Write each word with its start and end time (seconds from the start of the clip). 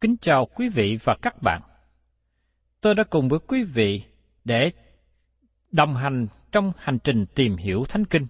Kính 0.00 0.16
chào 0.20 0.46
quý 0.46 0.68
vị 0.68 0.98
và 1.04 1.16
các 1.22 1.42
bạn. 1.42 1.62
Tôi 2.80 2.94
đã 2.94 3.04
cùng 3.04 3.28
với 3.28 3.38
quý 3.46 3.64
vị 3.64 4.02
để 4.44 4.72
đồng 5.72 5.96
hành 5.96 6.26
trong 6.52 6.72
hành 6.78 6.98
trình 7.04 7.26
tìm 7.34 7.56
hiểu 7.56 7.84
Thánh 7.88 8.04
Kinh. 8.04 8.26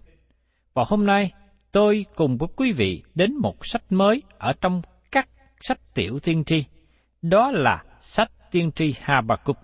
Và 0.74 0.84
hôm 0.86 1.06
nay 1.06 1.32
tôi 1.72 2.06
cùng 2.16 2.36
với 2.36 2.48
quý 2.56 2.72
vị 2.72 3.02
đến 3.14 3.34
một 3.34 3.66
sách 3.66 3.82
mới 3.90 4.22
ở 4.38 4.52
trong 4.60 4.82
các 5.12 5.28
sách 5.60 5.94
tiểu 5.94 6.18
tiên 6.18 6.44
tri. 6.44 6.64
Đó 7.22 7.50
là 7.50 7.84
sách 8.00 8.30
tiên 8.50 8.72
tri 8.72 8.94
Habakkuk. 9.00 9.56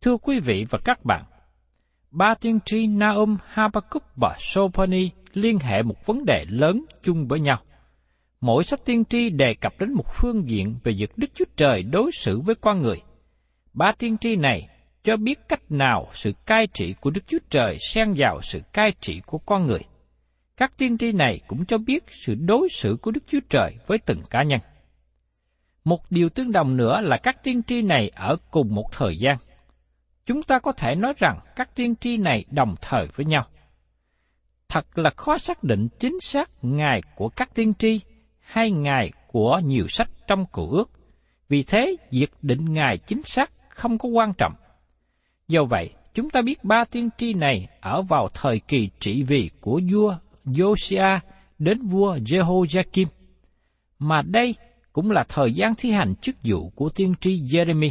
Thưa 0.00 0.16
quý 0.16 0.40
vị 0.40 0.66
và 0.70 0.78
các 0.84 1.04
bạn, 1.04 1.24
ba 2.10 2.34
tiên 2.34 2.58
tri 2.64 2.86
Naum, 2.86 3.36
Habakkuk 3.46 4.02
và 4.16 4.34
Sophoni 4.38 5.10
liên 5.32 5.58
hệ 5.58 5.82
một 5.82 6.06
vấn 6.06 6.24
đề 6.24 6.44
lớn 6.48 6.84
chung 7.02 7.28
với 7.28 7.40
nhau. 7.40 7.58
Mỗi 8.46 8.64
sách 8.64 8.84
tiên 8.84 9.04
tri 9.04 9.30
đề 9.30 9.54
cập 9.54 9.72
đến 9.78 9.92
một 9.92 10.06
phương 10.14 10.50
diện 10.50 10.74
về 10.84 10.92
việc 10.98 11.12
Đức 11.16 11.26
Chúa 11.34 11.44
Trời 11.56 11.82
đối 11.82 12.10
xử 12.12 12.40
với 12.40 12.54
con 12.54 12.82
người. 12.82 13.02
Ba 13.72 13.92
tiên 13.98 14.18
tri 14.18 14.36
này 14.36 14.68
cho 15.04 15.16
biết 15.16 15.38
cách 15.48 15.62
nào 15.68 16.08
sự 16.12 16.32
cai 16.46 16.66
trị 16.66 16.94
của 17.00 17.10
Đức 17.10 17.20
Chúa 17.26 17.38
Trời 17.50 17.76
xen 17.92 18.14
vào 18.16 18.40
sự 18.42 18.60
cai 18.72 18.92
trị 19.00 19.20
của 19.26 19.38
con 19.38 19.66
người. 19.66 19.80
Các 20.56 20.72
tiên 20.78 20.98
tri 20.98 21.12
này 21.12 21.40
cũng 21.46 21.64
cho 21.64 21.78
biết 21.78 22.04
sự 22.08 22.34
đối 22.34 22.68
xử 22.68 22.96
của 23.02 23.10
Đức 23.10 23.20
Chúa 23.26 23.40
Trời 23.48 23.76
với 23.86 23.98
từng 23.98 24.22
cá 24.30 24.42
nhân. 24.42 24.60
Một 25.84 26.00
điều 26.10 26.28
tương 26.28 26.52
đồng 26.52 26.76
nữa 26.76 27.00
là 27.00 27.16
các 27.16 27.42
tiên 27.42 27.62
tri 27.62 27.82
này 27.82 28.10
ở 28.14 28.36
cùng 28.50 28.74
một 28.74 28.86
thời 28.92 29.16
gian. 29.16 29.36
Chúng 30.26 30.42
ta 30.42 30.58
có 30.58 30.72
thể 30.72 30.94
nói 30.94 31.12
rằng 31.16 31.40
các 31.56 31.74
tiên 31.74 31.94
tri 32.00 32.16
này 32.16 32.44
đồng 32.50 32.74
thời 32.82 33.06
với 33.14 33.26
nhau. 33.26 33.46
Thật 34.68 34.98
là 34.98 35.10
khó 35.16 35.38
xác 35.38 35.64
định 35.64 35.88
chính 35.98 36.20
xác 36.20 36.50
ngày 36.62 37.02
của 37.16 37.28
các 37.28 37.54
tiên 37.54 37.74
tri 37.74 38.00
hay 38.46 38.70
ngày 38.70 39.12
của 39.26 39.60
nhiều 39.64 39.88
sách 39.88 40.10
trong 40.26 40.46
cựu 40.46 40.70
ước. 40.70 40.90
Vì 41.48 41.62
thế, 41.62 41.96
việc 42.10 42.30
định 42.42 42.72
ngày 42.72 42.98
chính 42.98 43.22
xác 43.22 43.50
không 43.68 43.98
có 43.98 44.08
quan 44.08 44.32
trọng. 44.38 44.54
Do 45.48 45.64
vậy, 45.64 45.90
chúng 46.14 46.30
ta 46.30 46.42
biết 46.42 46.64
ba 46.64 46.84
tiên 46.84 47.08
tri 47.18 47.34
này 47.34 47.68
ở 47.80 48.02
vào 48.02 48.28
thời 48.34 48.58
kỳ 48.58 48.90
trị 49.00 49.22
vì 49.22 49.50
của 49.60 49.80
vua 49.92 50.16
Josiah 50.44 51.18
đến 51.58 51.86
vua 51.86 52.16
Jehoiakim. 52.16 53.06
Mà 53.98 54.22
đây 54.22 54.54
cũng 54.92 55.10
là 55.10 55.24
thời 55.28 55.52
gian 55.52 55.72
thi 55.78 55.90
hành 55.90 56.14
chức 56.14 56.36
vụ 56.44 56.70
của 56.74 56.88
tiên 56.88 57.14
tri 57.20 57.40
Jeremy. 57.40 57.90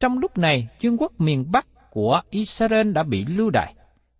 Trong 0.00 0.18
lúc 0.18 0.38
này, 0.38 0.68
vương 0.82 0.96
quốc 0.98 1.12
miền 1.20 1.50
Bắc 1.52 1.66
của 1.90 2.20
Israel 2.30 2.92
đã 2.92 3.02
bị 3.02 3.24
lưu 3.24 3.50
đày. 3.50 3.74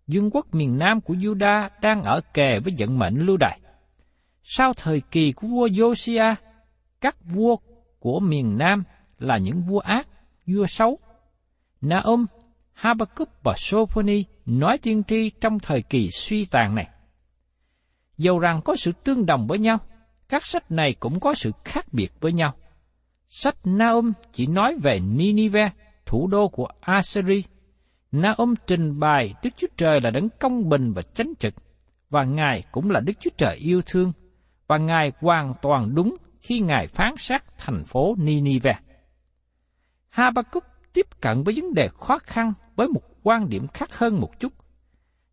Dương 0.07 0.29
quốc 0.31 0.53
miền 0.53 0.77
Nam 0.77 1.01
của 1.01 1.13
Juda 1.13 1.69
đang 1.81 2.03
ở 2.03 2.21
kề 2.33 2.59
với 2.59 2.73
vận 2.77 2.99
mệnh 2.99 3.15
lưu 3.15 3.37
đày. 3.37 3.58
Sau 4.51 4.73
thời 4.73 5.01
kỳ 5.11 5.31
của 5.31 5.47
vua 5.47 5.67
Josia, 5.67 6.35
các 7.01 7.15
vua 7.25 7.55
của 7.99 8.19
miền 8.19 8.57
Nam 8.57 8.83
là 9.19 9.37
những 9.37 9.61
vua 9.61 9.79
ác, 9.79 10.07
vua 10.47 10.65
xấu. 10.65 10.99
Naum, 11.81 12.25
Habakkuk 12.73 13.29
và 13.43 13.53
Sophoni 13.57 14.23
nói 14.45 14.77
tiên 14.77 15.03
tri 15.03 15.31
trong 15.41 15.59
thời 15.59 15.81
kỳ 15.81 16.09
suy 16.11 16.45
tàn 16.45 16.75
này. 16.75 16.89
Dầu 18.17 18.39
rằng 18.39 18.61
có 18.65 18.75
sự 18.75 18.91
tương 19.03 19.25
đồng 19.25 19.47
với 19.47 19.59
nhau, 19.59 19.77
các 20.29 20.45
sách 20.45 20.71
này 20.71 20.95
cũng 20.99 21.19
có 21.19 21.33
sự 21.33 21.51
khác 21.65 21.85
biệt 21.91 22.11
với 22.19 22.31
nhau. 22.31 22.53
Sách 23.29 23.55
Naum 23.63 24.13
chỉ 24.33 24.47
nói 24.47 24.75
về 24.83 24.99
Ninive, 24.99 25.71
thủ 26.05 26.27
đô 26.27 26.47
của 26.47 26.67
Assyria. 26.79 27.41
Naum 28.11 28.53
trình 28.67 28.99
bày 28.99 29.33
Đức 29.43 29.49
Chúa 29.57 29.67
Trời 29.77 30.01
là 30.01 30.09
đấng 30.09 30.29
công 30.39 30.69
bình 30.69 30.93
và 30.93 31.01
chánh 31.01 31.33
trực, 31.39 31.53
và 32.09 32.23
Ngài 32.23 32.63
cũng 32.71 32.91
là 32.91 32.99
Đức 32.99 33.13
Chúa 33.19 33.31
Trời 33.37 33.55
yêu 33.55 33.81
thương, 33.85 34.11
và 34.69 34.77
Ngài 34.77 35.11
hoàn 35.21 35.53
toàn 35.61 35.95
đúng 35.95 36.15
khi 36.39 36.59
Ngài 36.59 36.87
phán 36.87 37.13
xét 37.17 37.41
thành 37.57 37.83
phố 37.83 38.15
Ninive. 38.17 38.79
Habakkuk 40.09 40.63
tiếp 40.93 41.05
cận 41.21 41.43
với 41.43 41.53
vấn 41.61 41.73
đề 41.73 41.87
khó 41.87 42.19
khăn 42.19 42.53
với 42.75 42.87
một 42.87 43.01
quan 43.23 43.49
điểm 43.49 43.67
khác 43.67 43.97
hơn 43.97 44.19
một 44.21 44.39
chút. 44.39 44.53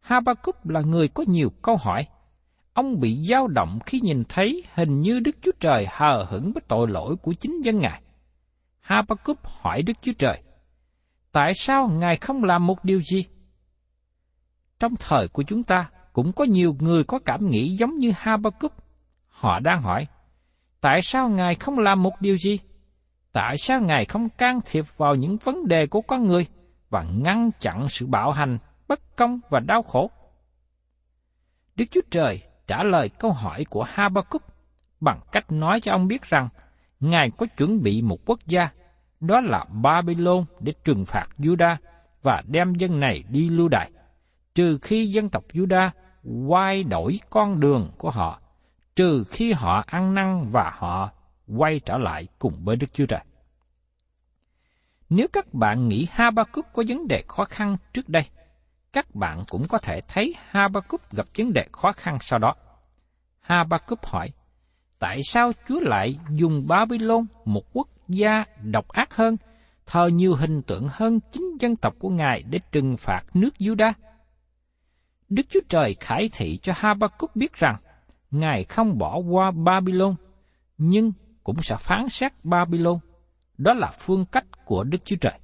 Habakkuk 0.00 0.66
là 0.66 0.80
người 0.80 1.08
có 1.08 1.24
nhiều 1.28 1.50
câu 1.62 1.76
hỏi. 1.76 2.06
Ông 2.72 3.00
bị 3.00 3.26
dao 3.30 3.48
động 3.48 3.78
khi 3.86 4.00
nhìn 4.00 4.22
thấy 4.28 4.64
hình 4.74 5.00
như 5.00 5.20
Đức 5.20 5.36
Chúa 5.42 5.52
Trời 5.60 5.86
hờ 5.90 6.26
hững 6.30 6.52
với 6.52 6.62
tội 6.68 6.88
lỗi 6.88 7.16
của 7.16 7.32
chính 7.32 7.60
dân 7.64 7.78
Ngài. 7.78 8.02
Habakkuk 8.80 9.38
hỏi 9.44 9.82
Đức 9.82 9.96
Chúa 10.02 10.12
Trời, 10.18 10.42
tại 11.32 11.54
sao 11.54 11.88
Ngài 11.88 12.16
không 12.16 12.44
làm 12.44 12.66
một 12.66 12.84
điều 12.84 13.00
gì? 13.02 13.26
Trong 14.78 14.94
thời 15.00 15.28
của 15.28 15.42
chúng 15.42 15.62
ta 15.62 15.90
cũng 16.12 16.32
có 16.32 16.44
nhiều 16.44 16.76
người 16.80 17.04
có 17.04 17.18
cảm 17.18 17.50
nghĩ 17.50 17.76
giống 17.76 17.98
như 17.98 18.12
Habakkuk. 18.16 18.85
Họ 19.36 19.60
đang 19.60 19.82
hỏi, 19.82 20.06
tại 20.80 21.02
sao 21.02 21.28
Ngài 21.28 21.54
không 21.54 21.78
làm 21.78 22.02
một 22.02 22.12
điều 22.20 22.36
gì? 22.36 22.58
Tại 23.32 23.56
sao 23.56 23.80
Ngài 23.80 24.04
không 24.04 24.28
can 24.28 24.60
thiệp 24.66 24.84
vào 24.96 25.14
những 25.14 25.36
vấn 25.36 25.68
đề 25.68 25.86
của 25.86 26.00
con 26.00 26.24
người 26.24 26.46
và 26.90 27.02
ngăn 27.02 27.50
chặn 27.60 27.88
sự 27.88 28.06
bạo 28.06 28.32
hành, 28.32 28.58
bất 28.88 29.16
công 29.16 29.40
và 29.50 29.60
đau 29.60 29.82
khổ? 29.82 30.10
Đức 31.76 31.84
Chúa 31.90 32.00
Trời 32.10 32.42
trả 32.66 32.82
lời 32.82 33.08
câu 33.08 33.32
hỏi 33.32 33.64
của 33.70 33.82
Habakkuk 33.82 34.42
bằng 35.00 35.20
cách 35.32 35.52
nói 35.52 35.80
cho 35.80 35.92
ông 35.92 36.08
biết 36.08 36.22
rằng 36.22 36.48
Ngài 37.00 37.30
có 37.30 37.46
chuẩn 37.56 37.82
bị 37.82 38.02
một 38.02 38.18
quốc 38.26 38.40
gia, 38.46 38.68
đó 39.20 39.40
là 39.40 39.64
Babylon 39.82 40.44
để 40.60 40.72
trừng 40.84 41.04
phạt 41.04 41.26
Juda 41.38 41.76
và 42.22 42.42
đem 42.46 42.74
dân 42.74 43.00
này 43.00 43.24
đi 43.28 43.48
lưu 43.48 43.68
đày, 43.68 43.90
trừ 44.54 44.78
khi 44.82 45.06
dân 45.06 45.28
tộc 45.28 45.44
Juda 45.52 45.90
quay 46.46 46.84
đổi 46.84 47.20
con 47.30 47.60
đường 47.60 47.90
của 47.98 48.10
họ, 48.10 48.40
trừ 48.96 49.24
khi 49.30 49.52
họ 49.52 49.84
ăn 49.86 50.14
năn 50.14 50.48
và 50.50 50.72
họ 50.74 51.10
quay 51.56 51.80
trở 51.86 51.98
lại 51.98 52.28
cùng 52.38 52.64
với 52.64 52.76
Đức 52.76 52.86
Chúa 52.92 53.06
Trời. 53.06 53.20
Nếu 55.08 55.26
các 55.32 55.54
bạn 55.54 55.88
nghĩ 55.88 56.06
Habakkuk 56.10 56.66
có 56.72 56.82
vấn 56.88 57.08
đề 57.08 57.24
khó 57.28 57.44
khăn 57.44 57.76
trước 57.92 58.08
đây, 58.08 58.22
các 58.92 59.14
bạn 59.14 59.38
cũng 59.48 59.68
có 59.68 59.78
thể 59.78 60.00
thấy 60.08 60.34
Habakkuk 60.48 61.10
gặp 61.12 61.26
vấn 61.38 61.52
đề 61.52 61.66
khó 61.72 61.92
khăn 61.92 62.18
sau 62.20 62.38
đó. 62.38 62.54
Habakkuk 63.40 64.06
hỏi, 64.06 64.32
tại 64.98 65.20
sao 65.24 65.52
Chúa 65.68 65.80
lại 65.80 66.18
dùng 66.30 66.66
Babylon, 66.66 67.26
một 67.44 67.62
quốc 67.72 67.88
gia 68.08 68.44
độc 68.62 68.88
ác 68.88 69.14
hơn, 69.14 69.36
thờ 69.86 70.10
nhiều 70.12 70.34
hình 70.34 70.62
tượng 70.62 70.88
hơn 70.90 71.20
chính 71.32 71.56
dân 71.60 71.76
tộc 71.76 71.94
của 71.98 72.10
Ngài 72.10 72.42
để 72.42 72.58
trừng 72.72 72.96
phạt 72.96 73.22
nước 73.34 73.50
Juda? 73.58 73.92
Đức 75.28 75.42
Chúa 75.50 75.60
Trời 75.68 75.96
khải 76.00 76.28
thị 76.32 76.58
cho 76.62 76.72
Habakkuk 76.76 77.36
biết 77.36 77.52
rằng 77.52 77.76
Ngài 78.38 78.64
không 78.64 78.98
bỏ 78.98 79.18
qua 79.18 79.50
Babylon, 79.50 80.14
nhưng 80.78 81.12
cũng 81.44 81.62
sẽ 81.62 81.76
phán 81.78 82.08
xét 82.08 82.32
Babylon. 82.44 82.98
Đó 83.58 83.72
là 83.72 83.90
phương 83.90 84.24
cách 84.24 84.44
của 84.64 84.84
Đức 84.84 84.98
Chúa 85.04 85.16
Trời. 85.20 85.38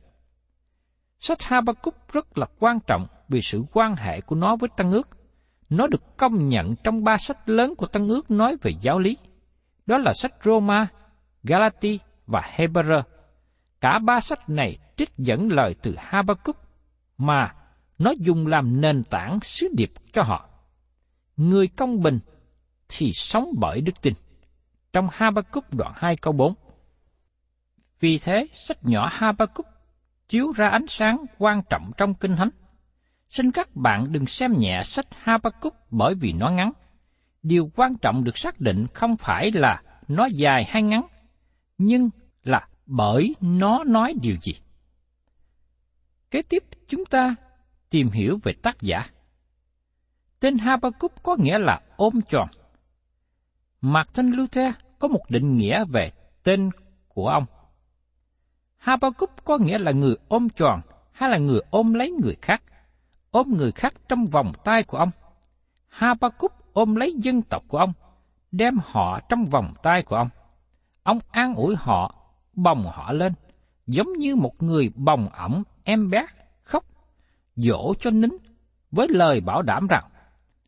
Sách 1.20 1.42
Habakkuk 1.42 1.94
rất 2.12 2.38
là 2.38 2.46
quan 2.58 2.78
trọng 2.86 3.06
vì 3.28 3.40
sự 3.42 3.64
quan 3.72 3.96
hệ 3.96 4.20
của 4.20 4.36
nó 4.36 4.56
với 4.56 4.68
Tăng 4.76 4.92
ước. 4.92 5.08
Nó 5.70 5.86
được 5.86 6.16
công 6.16 6.46
nhận 6.46 6.74
trong 6.84 7.04
ba 7.04 7.16
sách 7.16 7.48
lớn 7.48 7.74
của 7.74 7.86
Tăng 7.86 8.08
ước 8.08 8.30
nói 8.30 8.56
về 8.62 8.72
giáo 8.80 8.98
lý. 8.98 9.16
Đó 9.86 9.98
là 9.98 10.12
sách 10.12 10.32
Roma, 10.44 10.86
Galati 11.42 11.98
và 12.26 12.42
Hebrew. 12.56 13.02
Cả 13.80 13.98
ba 13.98 14.20
sách 14.20 14.48
này 14.48 14.78
trích 14.96 15.10
dẫn 15.18 15.48
lời 15.52 15.74
từ 15.82 15.94
Habakkuk 15.98 16.56
mà 17.18 17.54
nó 17.98 18.10
dùng 18.18 18.46
làm 18.46 18.80
nền 18.80 19.04
tảng 19.04 19.40
sứ 19.40 19.68
điệp 19.76 19.92
cho 20.12 20.22
họ. 20.22 20.48
Người 21.36 21.68
công 21.68 22.00
bình 22.00 22.18
thì 22.98 23.12
sống 23.12 23.54
bởi 23.58 23.80
đức 23.80 24.02
tin. 24.02 24.14
Trong 24.92 25.08
Habakkuk 25.12 25.74
đoạn 25.74 25.92
2 25.96 26.16
câu 26.16 26.32
4. 26.32 26.54
Vì 28.00 28.18
thế, 28.18 28.48
sách 28.52 28.78
nhỏ 28.84 29.08
Habakkuk 29.12 29.66
chiếu 30.28 30.52
ra 30.52 30.68
ánh 30.68 30.86
sáng 30.88 31.24
quan 31.38 31.62
trọng 31.70 31.90
trong 31.96 32.14
Kinh 32.14 32.36
Thánh. 32.36 32.50
Xin 33.28 33.50
các 33.50 33.76
bạn 33.76 34.12
đừng 34.12 34.26
xem 34.26 34.58
nhẹ 34.58 34.82
sách 34.84 35.06
Habakkuk 35.10 35.74
bởi 35.90 36.14
vì 36.14 36.32
nó 36.32 36.50
ngắn. 36.50 36.72
Điều 37.42 37.70
quan 37.76 37.96
trọng 37.96 38.24
được 38.24 38.38
xác 38.38 38.60
định 38.60 38.86
không 38.94 39.16
phải 39.16 39.52
là 39.52 39.82
nó 40.08 40.26
dài 40.26 40.64
hay 40.68 40.82
ngắn, 40.82 41.06
nhưng 41.78 42.10
là 42.44 42.68
bởi 42.86 43.34
nó 43.40 43.84
nói 43.84 44.14
điều 44.22 44.36
gì. 44.42 44.54
Kế 46.30 46.42
tiếp 46.42 46.64
chúng 46.88 47.04
ta 47.04 47.34
tìm 47.90 48.08
hiểu 48.08 48.38
về 48.42 48.52
tác 48.62 48.82
giả. 48.82 49.06
Tên 50.40 50.58
Habakkuk 50.58 51.12
có 51.22 51.36
nghĩa 51.38 51.58
là 51.58 51.80
ôm 51.96 52.20
tròn. 52.28 52.48
Martin 53.84 54.30
Luther 54.30 54.74
có 54.98 55.08
một 55.08 55.20
định 55.28 55.56
nghĩa 55.56 55.84
về 55.84 56.12
tên 56.42 56.70
của 57.08 57.28
ông. 57.28 57.46
Habakkuk 58.76 59.30
có 59.44 59.58
nghĩa 59.58 59.78
là 59.78 59.92
người 59.92 60.16
ôm 60.28 60.48
tròn 60.48 60.80
hay 61.12 61.30
là 61.30 61.38
người 61.38 61.60
ôm 61.70 61.94
lấy 61.94 62.10
người 62.10 62.36
khác, 62.42 62.62
ôm 63.30 63.56
người 63.56 63.72
khác 63.72 63.94
trong 64.08 64.26
vòng 64.26 64.52
tay 64.64 64.82
của 64.82 64.98
ông. 64.98 65.10
Habakkuk 65.88 66.52
ôm 66.72 66.94
lấy 66.94 67.14
dân 67.18 67.42
tộc 67.42 67.62
của 67.68 67.78
ông, 67.78 67.92
đem 68.52 68.78
họ 68.84 69.20
trong 69.28 69.44
vòng 69.44 69.72
tay 69.82 70.02
của 70.02 70.16
ông. 70.16 70.28
Ông 71.02 71.18
an 71.30 71.54
ủi 71.54 71.76
họ, 71.78 72.14
bồng 72.52 72.86
họ 72.92 73.12
lên, 73.12 73.32
giống 73.86 74.12
như 74.12 74.36
một 74.36 74.62
người 74.62 74.92
bồng 74.94 75.28
ẩm 75.28 75.62
em 75.84 76.10
bé 76.10 76.26
khóc, 76.62 76.84
dỗ 77.56 77.94
cho 78.00 78.10
nín, 78.10 78.30
với 78.90 79.08
lời 79.10 79.40
bảo 79.40 79.62
đảm 79.62 79.86
rằng, 79.86 80.04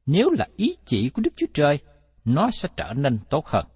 nếu 0.07 0.31
là 0.31 0.47
ý 0.57 0.77
chỉ 0.85 1.09
của 1.09 1.23
Đức 1.23 1.33
Chúa 1.37 1.47
Trời, 1.55 1.81
nó 2.25 2.51
sẽ 2.51 2.69
trở 2.77 2.93
nên 2.97 3.19
tốt 3.31 3.47
hơn. 3.47 3.67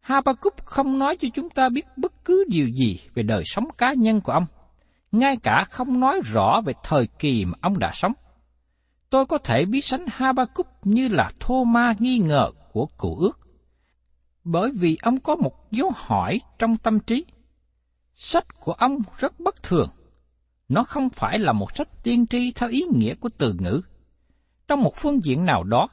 Habakkuk 0.00 0.56
không 0.64 0.98
nói 0.98 1.16
cho 1.16 1.28
chúng 1.34 1.50
ta 1.50 1.68
biết 1.68 1.86
bất 1.96 2.24
cứ 2.24 2.44
điều 2.48 2.68
gì 2.68 3.00
về 3.14 3.22
đời 3.22 3.42
sống 3.46 3.64
cá 3.78 3.92
nhân 3.92 4.20
của 4.20 4.32
ông, 4.32 4.46
ngay 5.12 5.36
cả 5.36 5.64
không 5.70 6.00
nói 6.00 6.20
rõ 6.24 6.60
về 6.66 6.72
thời 6.84 7.06
kỳ 7.18 7.44
mà 7.44 7.58
ông 7.60 7.78
đã 7.78 7.90
sống. 7.94 8.12
Tôi 9.10 9.26
có 9.26 9.38
thể 9.38 9.64
ví 9.64 9.80
sánh 9.80 10.04
Habakkuk 10.10 10.66
như 10.82 11.08
là 11.08 11.30
thô 11.40 11.64
ma 11.64 11.94
nghi 11.98 12.18
ngờ 12.18 12.50
của 12.72 12.86
cụ 12.96 13.16
ước, 13.20 13.38
bởi 14.44 14.70
vì 14.74 14.98
ông 15.02 15.20
có 15.20 15.36
một 15.36 15.70
dấu 15.70 15.92
hỏi 15.94 16.40
trong 16.58 16.76
tâm 16.76 17.00
trí. 17.00 17.24
Sách 18.14 18.60
của 18.60 18.72
ông 18.72 18.98
rất 19.18 19.40
bất 19.40 19.62
thường. 19.62 19.88
Nó 20.68 20.84
không 20.84 21.08
phải 21.10 21.38
là 21.38 21.52
một 21.52 21.76
sách 21.76 21.88
tiên 22.02 22.26
tri 22.26 22.52
theo 22.52 22.68
ý 22.68 22.84
nghĩa 22.94 23.14
của 23.14 23.28
từ 23.38 23.54
ngữ. 23.58 23.80
Trong 24.68 24.80
một 24.80 24.96
phương 24.96 25.24
diện 25.24 25.44
nào 25.44 25.64
đó, 25.64 25.88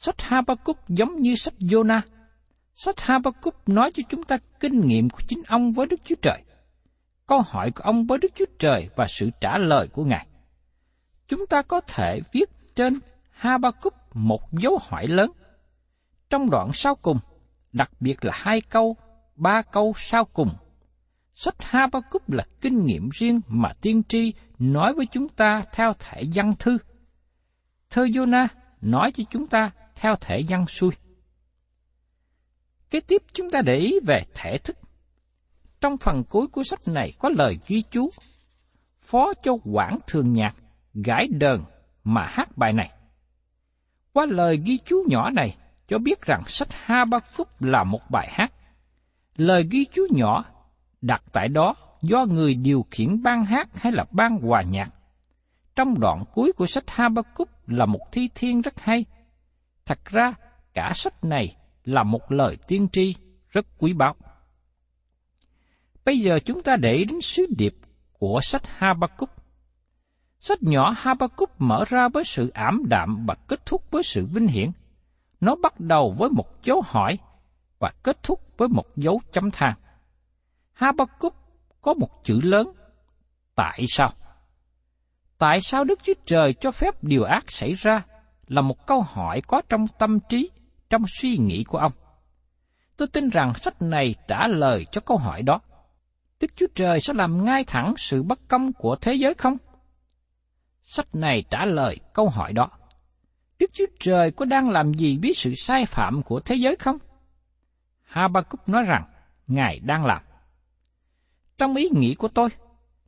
sách 0.00 0.22
Habakkuk 0.22 0.88
giống 0.88 1.20
như 1.20 1.34
sách 1.36 1.54
Jonah– 1.58 2.00
Sách 2.76 3.00
Habakkuk 3.00 3.68
nói 3.68 3.90
cho 3.94 4.02
chúng 4.08 4.22
ta 4.22 4.38
kinh 4.60 4.86
nghiệm 4.86 5.10
của 5.10 5.20
chính 5.28 5.42
ông 5.48 5.72
với 5.72 5.86
Đức 5.86 6.00
Chúa 6.04 6.14
Trời. 6.22 6.42
Câu 7.26 7.42
hỏi 7.48 7.70
của 7.70 7.82
ông 7.82 8.06
với 8.06 8.18
Đức 8.22 8.28
Chúa 8.34 8.44
Trời 8.58 8.88
và 8.96 9.06
sự 9.08 9.30
trả 9.40 9.58
lời 9.58 9.88
của 9.88 10.04
Ngài. 10.04 10.26
Chúng 11.28 11.46
ta 11.46 11.62
có 11.62 11.80
thể 11.80 12.20
viết 12.32 12.50
trên 12.74 12.94
Habakkuk 13.30 13.94
một 14.14 14.52
dấu 14.52 14.78
hỏi 14.82 15.06
lớn. 15.06 15.30
Trong 16.30 16.50
đoạn 16.50 16.70
sau 16.74 16.94
cùng, 16.94 17.18
đặc 17.72 17.90
biệt 18.00 18.24
là 18.24 18.32
hai 18.34 18.60
câu, 18.60 18.96
ba 19.36 19.62
câu 19.62 19.92
sau 19.96 20.24
cùng, 20.24 20.50
sách 21.34 21.62
Habakkuk 21.62 22.30
là 22.30 22.44
kinh 22.60 22.86
nghiệm 22.86 23.08
riêng 23.08 23.40
mà 23.48 23.72
tiên 23.80 24.02
tri 24.08 24.34
nói 24.58 24.94
với 24.94 25.06
chúng 25.06 25.28
ta 25.28 25.62
theo 25.72 25.92
thể 25.98 26.22
văn 26.34 26.54
thư. 26.58 26.78
Thơ 27.90 28.04
Jonah 28.04 28.46
nói 28.80 29.12
cho 29.12 29.24
chúng 29.30 29.46
ta 29.46 29.70
theo 29.96 30.16
thể 30.20 30.42
văn 30.48 30.66
xuôi. 30.66 30.90
Kế 32.90 33.00
tiếp 33.00 33.22
chúng 33.32 33.50
ta 33.50 33.60
để 33.64 33.76
ý 33.76 34.00
về 34.06 34.24
thể 34.34 34.58
thức. 34.58 34.76
Trong 35.80 35.96
phần 35.96 36.24
cuối 36.24 36.46
của 36.46 36.62
sách 36.64 36.88
này 36.88 37.12
có 37.18 37.28
lời 37.28 37.58
ghi 37.66 37.82
chú, 37.90 38.10
phó 38.98 39.32
cho 39.42 39.52
quản 39.64 39.98
thường 40.06 40.32
nhạc 40.32 40.54
gãi 40.94 41.28
đờn 41.30 41.60
mà 42.04 42.26
hát 42.26 42.56
bài 42.56 42.72
này. 42.72 42.90
Qua 44.12 44.26
lời 44.26 44.60
ghi 44.64 44.78
chú 44.84 45.04
nhỏ 45.08 45.30
này 45.30 45.56
cho 45.88 45.98
biết 45.98 46.22
rằng 46.22 46.42
sách 46.46 46.68
Habakkuk 46.72 47.48
là 47.60 47.84
một 47.84 48.10
bài 48.10 48.28
hát. 48.30 48.52
Lời 49.36 49.68
ghi 49.70 49.84
chú 49.92 50.02
nhỏ 50.10 50.44
đặt 51.00 51.22
tại 51.32 51.48
đó 51.48 51.74
do 52.02 52.24
người 52.24 52.54
điều 52.54 52.86
khiển 52.90 53.22
ban 53.22 53.44
hát 53.44 53.68
hay 53.74 53.92
là 53.92 54.04
ban 54.10 54.38
hòa 54.38 54.62
nhạc. 54.62 54.90
Trong 55.74 56.00
đoạn 56.00 56.24
cuối 56.34 56.52
của 56.52 56.66
sách 56.66 56.90
Habakkuk 56.90 57.48
là 57.66 57.86
một 57.86 58.12
thi 58.12 58.28
thiên 58.34 58.60
rất 58.60 58.80
hay. 58.80 59.04
Thật 59.86 60.04
ra, 60.04 60.32
cả 60.74 60.92
sách 60.94 61.24
này 61.24 61.56
là 61.84 62.02
một 62.02 62.32
lời 62.32 62.56
tiên 62.68 62.88
tri 62.92 63.14
rất 63.48 63.66
quý 63.78 63.92
báu. 63.92 64.14
Bây 66.04 66.20
giờ 66.20 66.38
chúng 66.44 66.62
ta 66.62 66.76
để 66.76 67.04
đến 67.08 67.20
sứ 67.20 67.46
điệp 67.56 67.74
của 68.12 68.40
sách 68.42 68.62
Habakkuk. 68.66 69.30
Sách 70.40 70.62
nhỏ 70.62 70.94
Habakkuk 70.96 71.50
mở 71.58 71.84
ra 71.88 72.08
với 72.08 72.24
sự 72.24 72.48
ảm 72.48 72.82
đạm 72.88 73.24
và 73.26 73.34
kết 73.48 73.66
thúc 73.66 73.90
với 73.90 74.02
sự 74.02 74.26
vinh 74.26 74.46
hiển. 74.46 74.70
Nó 75.40 75.54
bắt 75.62 75.80
đầu 75.80 76.14
với 76.18 76.30
một 76.30 76.62
dấu 76.62 76.82
hỏi 76.86 77.18
và 77.78 77.92
kết 78.02 78.22
thúc 78.22 78.40
với 78.56 78.68
một 78.68 78.96
dấu 78.96 79.20
chấm 79.32 79.50
than. 79.50 79.74
Habakkuk 80.72 81.34
có 81.80 81.94
một 81.94 82.24
chữ 82.24 82.40
lớn, 82.42 82.72
tại 83.54 83.84
sao? 83.88 84.12
Tại 85.38 85.60
sao 85.60 85.84
Đức 85.84 85.98
Chúa 86.02 86.12
Trời 86.26 86.54
cho 86.60 86.70
phép 86.70 87.04
điều 87.04 87.24
ác 87.24 87.50
xảy 87.50 87.72
ra 87.72 88.02
là 88.46 88.62
một 88.62 88.86
câu 88.86 89.02
hỏi 89.02 89.40
có 89.40 89.62
trong 89.68 89.86
tâm 89.98 90.18
trí 90.28 90.50
trong 90.90 91.02
suy 91.06 91.36
nghĩ 91.38 91.64
của 91.64 91.78
ông. 91.78 91.92
Tôi 92.96 93.08
tin 93.08 93.28
rằng 93.28 93.54
sách 93.54 93.82
này 93.82 94.14
trả 94.28 94.46
lời 94.46 94.86
cho 94.92 95.00
câu 95.00 95.16
hỏi 95.16 95.42
đó. 95.42 95.60
Đức 96.40 96.56
Chúa 96.56 96.66
Trời 96.74 97.00
sẽ 97.00 97.12
làm 97.14 97.44
ngay 97.44 97.64
thẳng 97.64 97.94
sự 97.96 98.22
bất 98.22 98.48
công 98.48 98.72
của 98.72 98.96
thế 98.96 99.14
giới 99.14 99.34
không? 99.34 99.56
Sách 100.82 101.14
này 101.14 101.44
trả 101.50 101.64
lời 101.64 101.98
câu 102.14 102.28
hỏi 102.28 102.52
đó. 102.52 102.68
Đức 103.58 103.70
Chúa 103.72 103.86
Trời 104.00 104.30
có 104.30 104.44
đang 104.44 104.70
làm 104.70 104.94
gì 104.94 105.18
với 105.22 105.32
sự 105.34 105.54
sai 105.54 105.86
phạm 105.86 106.22
của 106.22 106.40
thế 106.40 106.54
giới 106.54 106.76
không? 106.76 106.98
Habakkuk 108.02 108.68
nói 108.68 108.82
rằng, 108.82 109.04
Ngài 109.46 109.78
đang 109.78 110.06
làm. 110.06 110.22
Trong 111.58 111.74
ý 111.74 111.88
nghĩ 111.92 112.14
của 112.14 112.28
tôi, 112.28 112.48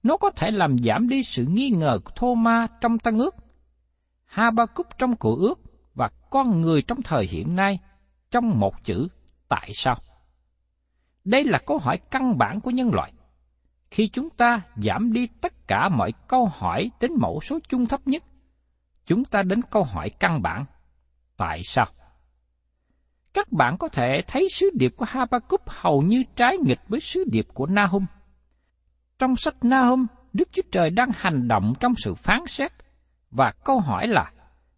nó 0.03 0.17
có 0.17 0.31
thể 0.31 0.51
làm 0.51 0.79
giảm 0.79 1.09
đi 1.09 1.23
sự 1.23 1.47
nghi 1.49 1.71
ngờ 1.71 1.99
của 2.05 2.13
Thô 2.17 2.35
Ma 2.35 2.67
trong 2.81 2.99
Tân 2.99 3.19
ước. 3.19 3.35
Habakkuk 4.39 4.99
trong 4.99 5.17
cổ 5.17 5.37
ước 5.37 5.61
và 5.95 6.11
con 6.31 6.61
người 6.61 6.83
trong 6.83 7.03
thời 7.03 7.27
hiện 7.27 7.57
nay 7.57 7.79
trong 8.31 8.59
một 8.61 8.85
chữ 8.85 9.09
tại 9.49 9.71
sao? 9.75 9.97
Đây 11.25 11.45
là 11.45 11.59
câu 11.67 11.79
hỏi 11.79 11.99
căn 12.11 12.39
bản 12.39 12.61
của 12.61 12.71
nhân 12.71 12.91
loại. 12.93 13.13
Khi 13.91 14.09
chúng 14.09 14.31
ta 14.31 14.61
giảm 14.77 15.13
đi 15.13 15.27
tất 15.27 15.69
cả 15.69 15.89
mọi 15.89 16.13
câu 16.29 16.47
hỏi 16.47 16.91
đến 17.01 17.13
mẫu 17.17 17.41
số 17.41 17.59
chung 17.69 17.87
thấp 17.87 18.01
nhất, 18.07 18.23
chúng 19.07 19.25
ta 19.25 19.43
đến 19.43 19.61
câu 19.71 19.85
hỏi 19.85 20.11
căn 20.11 20.43
bản 20.43 20.65
tại 21.37 21.61
sao? 21.65 21.87
Các 23.33 23.53
bạn 23.53 23.77
có 23.79 23.89
thể 23.89 24.23
thấy 24.27 24.49
sứ 24.55 24.71
điệp 24.75 24.95
của 24.97 25.07
Habakkuk 25.09 25.63
hầu 25.67 26.03
như 26.03 26.23
trái 26.37 26.57
nghịch 26.65 26.81
với 26.89 27.01
sứ 27.01 27.25
điệp 27.33 27.47
của 27.55 27.67
Nahum. 27.67 28.07
Trong 29.19 29.37
sách 29.37 29.65
Nahum, 29.65 30.07
Đức 30.33 30.49
Chúa 30.53 30.63
Trời 30.73 30.91
đang 30.91 31.11
hành 31.17 31.49
động 31.49 31.73
trong 31.81 31.95
sự 31.97 32.15
phán 32.15 32.41
xét, 32.47 32.73
và 33.31 33.53
câu 33.65 33.81
hỏi 33.81 34.07
là, 34.07 34.33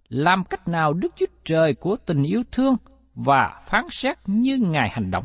làm 0.08 0.44
cách 0.44 0.68
nào 0.68 0.92
Đức 0.92 1.12
Chúa 1.16 1.26
Trời 1.44 1.74
của 1.74 1.96
tình 2.06 2.22
yêu 2.22 2.42
thương 2.52 2.76
và 3.14 3.62
phán 3.66 3.84
xét 3.90 4.16
như 4.26 4.58
Ngài 4.58 4.88
hành 4.88 5.10
động? 5.10 5.24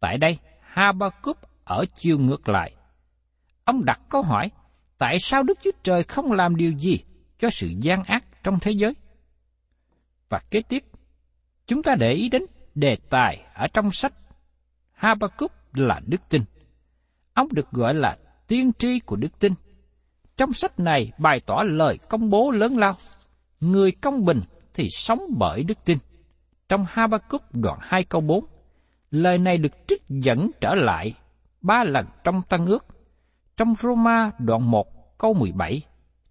Tại 0.00 0.18
đây, 0.18 0.38
Habakkuk 0.60 1.38
ở 1.64 1.84
chiều 1.94 2.18
ngược 2.18 2.48
lại. 2.48 2.72
Ông 3.64 3.84
đặt 3.84 4.00
câu 4.08 4.22
hỏi, 4.22 4.50
tại 4.98 5.18
sao 5.18 5.42
Đức 5.42 5.58
Chúa 5.62 5.70
Trời 5.82 6.04
không 6.04 6.32
làm 6.32 6.56
điều 6.56 6.72
gì 6.72 6.98
cho 7.38 7.50
sự 7.50 7.72
gian 7.80 8.02
ác 8.02 8.24
trong 8.42 8.58
thế 8.60 8.70
giới? 8.70 8.94
Và 10.28 10.40
kế 10.50 10.62
tiếp, 10.62 10.84
chúng 11.66 11.82
ta 11.82 11.94
để 11.98 12.12
ý 12.12 12.28
đến 12.28 12.42
đề 12.74 12.96
tài 13.10 13.44
ở 13.54 13.66
trong 13.74 13.90
sách 13.90 14.12
Habakkuk 14.92 15.52
là 15.72 16.00
đức 16.06 16.20
tin. 16.28 16.42
Ông 17.34 17.48
được 17.52 17.70
gọi 17.70 17.94
là 17.94 18.16
tiên 18.48 18.72
tri 18.78 19.00
của 19.00 19.16
đức 19.16 19.38
tin. 19.38 19.52
Trong 20.36 20.52
sách 20.52 20.80
này 20.80 21.12
bày 21.18 21.40
tỏ 21.46 21.62
lời 21.62 21.98
công 22.08 22.30
bố 22.30 22.50
lớn 22.50 22.76
lao. 22.78 22.94
Người 23.60 23.92
công 23.92 24.24
bình 24.24 24.40
thì 24.74 24.88
sống 24.90 25.20
bởi 25.38 25.64
đức 25.64 25.78
tin. 25.84 25.98
Trong 26.68 26.84
Habakkuk 26.88 27.42
đoạn 27.52 27.78
2 27.82 28.04
câu 28.04 28.20
4, 28.20 28.44
lời 29.10 29.38
này 29.38 29.58
được 29.58 29.72
trích 29.88 30.02
dẫn 30.08 30.50
trở 30.60 30.74
lại 30.74 31.14
ba 31.60 31.84
lần 31.84 32.06
trong 32.24 32.42
Tân 32.42 32.66
ước. 32.66 32.86
Trong 33.56 33.74
Roma 33.74 34.30
đoạn 34.38 34.70
1 34.70 35.18
câu 35.18 35.34
17, 35.34 35.82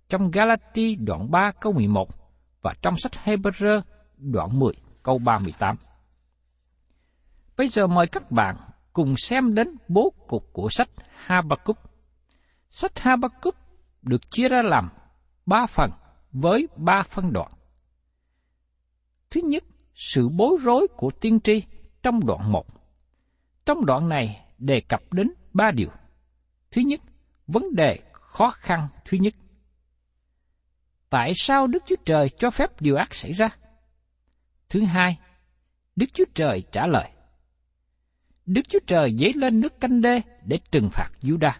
trong 0.10 0.32
Galati 0.32 0.96
đoạn 0.96 1.32
3 1.32 1.52
câu 1.62 1.74
11 1.74 2.10
và 2.62 2.74
trong 2.82 2.96
sách 2.98 3.12
Hebrew 3.26 3.82
đoạn 4.18 4.60
10 4.60 4.74
câu 5.04 5.18
38. 5.18 5.76
Bây 7.58 7.68
giờ 7.68 7.88
mời 7.88 8.08
các 8.08 8.32
bạn 8.32 8.56
cùng 8.94 9.16
xem 9.18 9.54
đến 9.54 9.76
bố 9.88 10.14
cục 10.28 10.54
của 10.54 10.70
sách 10.70 10.90
Habakkuk. 11.26 11.78
Sách 12.70 13.00
Habakkuk 13.00 13.56
được 14.02 14.32
chia 14.32 14.50
ra 14.50 14.62
làm 14.62 14.90
ba 15.46 15.66
phần 15.66 15.92
với 16.32 16.68
ba 16.76 17.04
phân 17.04 17.34
đoạn. 17.34 17.52
Thứ 19.30 19.42
nhất, 19.42 19.64
sự 19.96 20.30
bối 20.30 20.58
rối 20.62 20.88
của 20.98 21.12
tiên 21.12 21.40
tri 21.40 21.64
trong 22.04 22.26
đoạn 22.26 22.52
1. 22.52 22.66
Trong 23.66 23.86
đoạn 23.86 24.10
này 24.10 24.46
đề 24.58 24.82
cập 24.82 25.14
đến 25.14 25.32
ba 25.54 25.72
điều. 25.72 25.90
Thứ 26.72 26.82
nhất, 26.82 27.02
vấn 27.48 27.76
đề 27.76 28.00
khó 28.12 28.50
khăn 28.50 28.88
thứ 29.06 29.18
nhất. 29.18 29.34
Tại 31.10 31.34
sao 31.36 31.68
Đức 31.68 31.84
Chúa 31.86 31.96
Trời 32.06 32.30
cho 32.30 32.50
phép 32.50 32.82
điều 32.82 32.96
ác 32.96 33.14
xảy 33.14 33.32
ra? 33.32 33.50
Thứ 34.70 34.84
hai, 34.84 35.20
Đức 35.96 36.06
Chúa 36.14 36.26
Trời 36.34 36.64
trả 36.72 36.88
lời. 36.88 37.12
Đức 38.46 38.62
Chúa 38.70 38.80
Trời 38.88 39.16
dấy 39.18 39.34
lên 39.36 39.62
nước 39.62 39.80
canh 39.80 40.02
đê 40.02 40.22
để 40.46 40.60
trừng 40.72 40.90
phạt 40.92 41.10
Juda. 41.22 41.52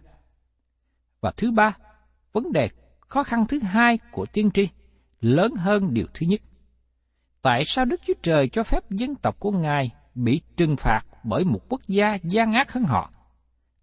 Và 1.22 1.32
thứ 1.38 1.52
ba, 1.52 1.78
vấn 2.34 2.52
đề 2.52 2.70
khó 3.00 3.24
khăn 3.24 3.46
thứ 3.50 3.60
hai 3.60 4.00
của 4.12 4.26
tiên 4.26 4.52
tri 4.52 4.70
lớn 5.22 5.52
hơn 5.56 5.94
điều 5.94 6.06
thứ 6.14 6.26
nhất. 6.26 6.42
Tại 7.42 7.64
sao 7.66 7.86
Đức 7.86 8.02
Chúa 8.08 8.14
Trời 8.24 8.50
cho 8.50 8.64
phép 8.64 8.92
dân 8.92 9.16
tộc 9.16 9.40
của 9.40 9.52
Ngài 9.52 9.92
bị 10.16 10.42
trừng 10.58 10.76
phạt 10.78 11.02
bởi 11.24 11.44
một 11.44 11.60
quốc 11.70 11.82
gia 11.88 12.18
gian 12.24 12.54
ác 12.54 12.72
hơn 12.72 12.84
họ? 12.84 13.12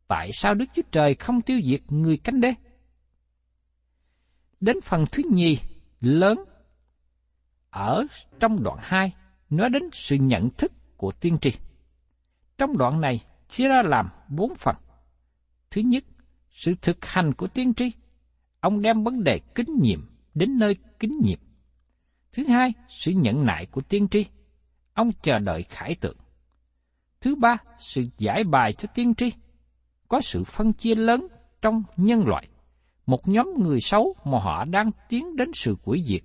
Tại 0.09 0.31
sao 0.33 0.55
Đức 0.55 0.65
Chúa 0.75 0.83
Trời 0.93 1.15
không 1.15 1.41
tiêu 1.41 1.61
diệt 1.65 1.81
người 1.89 2.17
cánh 2.17 2.41
đê? 2.41 2.55
Đến 4.61 4.81
phần 4.81 5.05
thứ 5.13 5.23
nhì, 5.33 5.59
lớn, 6.01 6.45
ở 7.71 8.07
trong 8.41 8.63
đoạn 8.63 8.79
2, 8.83 9.13
nói 9.51 9.71
đến 9.71 9.83
sự 9.93 10.17
nhận 10.17 10.51
thức 10.51 10.73
của 10.97 11.11
tiên 11.11 11.39
tri. 11.39 11.51
Trong 12.59 12.79
đoạn 12.79 13.01
này 13.01 13.25
chia 13.49 13.69
ra 13.69 13.83
làm 13.85 14.09
bốn 14.29 14.55
phần. 14.55 14.77
Thứ 15.71 15.81
nhất, 15.81 16.05
sự 16.51 16.75
thực 16.83 17.05
hành 17.05 17.35
của 17.35 17.47
tiên 17.47 17.75
tri. 17.75 17.93
Ông 18.69 18.83
đem 18.83 19.05
vấn 19.05 19.25
đề 19.25 19.41
kính 19.55 19.69
nhiệm 19.81 20.01
đến 20.35 20.59
nơi 20.59 20.77
kính 20.99 21.21
nhiệm. 21.23 21.39
Thứ 22.33 22.45
hai, 22.45 22.73
sự 22.89 23.13
nhận 23.13 23.47
nại 23.47 23.67
của 23.67 23.81
tiên 23.81 24.09
tri. 24.09 24.27
Ông 24.95 25.11
chờ 25.23 25.39
đợi 25.39 25.63
khải 25.63 25.95
tượng. 25.95 26.17
Thứ 27.21 27.35
ba, 27.35 27.57
sự 27.79 28.05
giải 28.19 28.45
bài 28.45 28.73
cho 28.73 28.89
tiên 28.95 29.15
tri. 29.15 29.33
Có 30.09 30.21
sự 30.21 30.45
phân 30.45 30.73
chia 30.73 30.95
lớn 30.95 31.27
trong 31.63 31.83
nhân 31.97 32.27
loại. 32.27 32.49
Một 33.07 33.29
nhóm 33.29 33.47
người 33.59 33.81
xấu 33.81 34.17
mà 34.25 34.39
họ 34.39 34.65
đang 34.65 34.91
tiến 35.09 35.37
đến 35.37 35.51
sự 35.55 35.77
quỷ 35.85 36.05
diệt, 36.07 36.23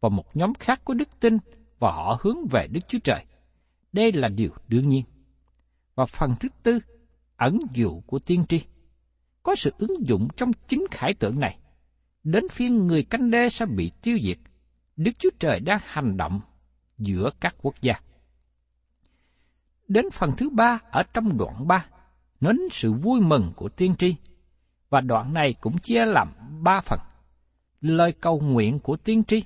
và 0.00 0.08
một 0.08 0.36
nhóm 0.36 0.54
khác 0.54 0.80
có 0.84 0.94
đức 0.94 1.08
tin 1.20 1.38
và 1.78 1.92
họ 1.92 2.18
hướng 2.20 2.38
về 2.50 2.66
Đức 2.66 2.80
Chúa 2.88 2.98
Trời. 3.04 3.24
Đây 3.92 4.12
là 4.12 4.28
điều 4.28 4.50
đương 4.68 4.88
nhiên. 4.88 5.04
Và 5.94 6.06
phần 6.06 6.34
thứ 6.40 6.48
tư, 6.62 6.78
ẩn 7.36 7.58
dụ 7.74 8.00
của 8.06 8.18
tiên 8.18 8.44
tri. 8.48 8.62
Có 9.42 9.54
sự 9.54 9.72
ứng 9.78 10.06
dụng 10.06 10.28
trong 10.36 10.50
chính 10.68 10.84
khải 10.90 11.14
tượng 11.14 11.40
này. 11.40 11.58
Đến 12.24 12.48
phiên 12.48 12.86
người 12.86 13.02
canh 13.02 13.30
đê 13.30 13.48
sẽ 13.48 13.66
bị 13.66 13.90
tiêu 14.02 14.18
diệt. 14.22 14.38
Đức 14.96 15.12
Chúa 15.18 15.30
Trời 15.38 15.60
đang 15.60 15.80
hành 15.84 16.16
động 16.16 16.40
giữa 16.98 17.30
các 17.40 17.54
quốc 17.62 17.74
gia. 17.80 17.94
Đến 19.88 20.10
phần 20.12 20.32
thứ 20.36 20.50
ba 20.50 20.78
ở 20.90 21.02
trong 21.02 21.38
đoạn 21.38 21.66
ba, 21.68 21.86
nói 22.40 22.52
đến 22.52 22.68
sự 22.72 22.92
vui 22.92 23.20
mừng 23.20 23.52
của 23.56 23.68
tiên 23.68 23.94
tri. 23.98 24.16
Và 24.90 25.00
đoạn 25.00 25.34
này 25.34 25.54
cũng 25.60 25.78
chia 25.78 26.04
làm 26.04 26.32
ba 26.60 26.80
phần. 26.80 26.98
Lời 27.80 28.12
cầu 28.12 28.40
nguyện 28.40 28.78
của 28.78 28.96
tiên 28.96 29.24
tri, 29.24 29.42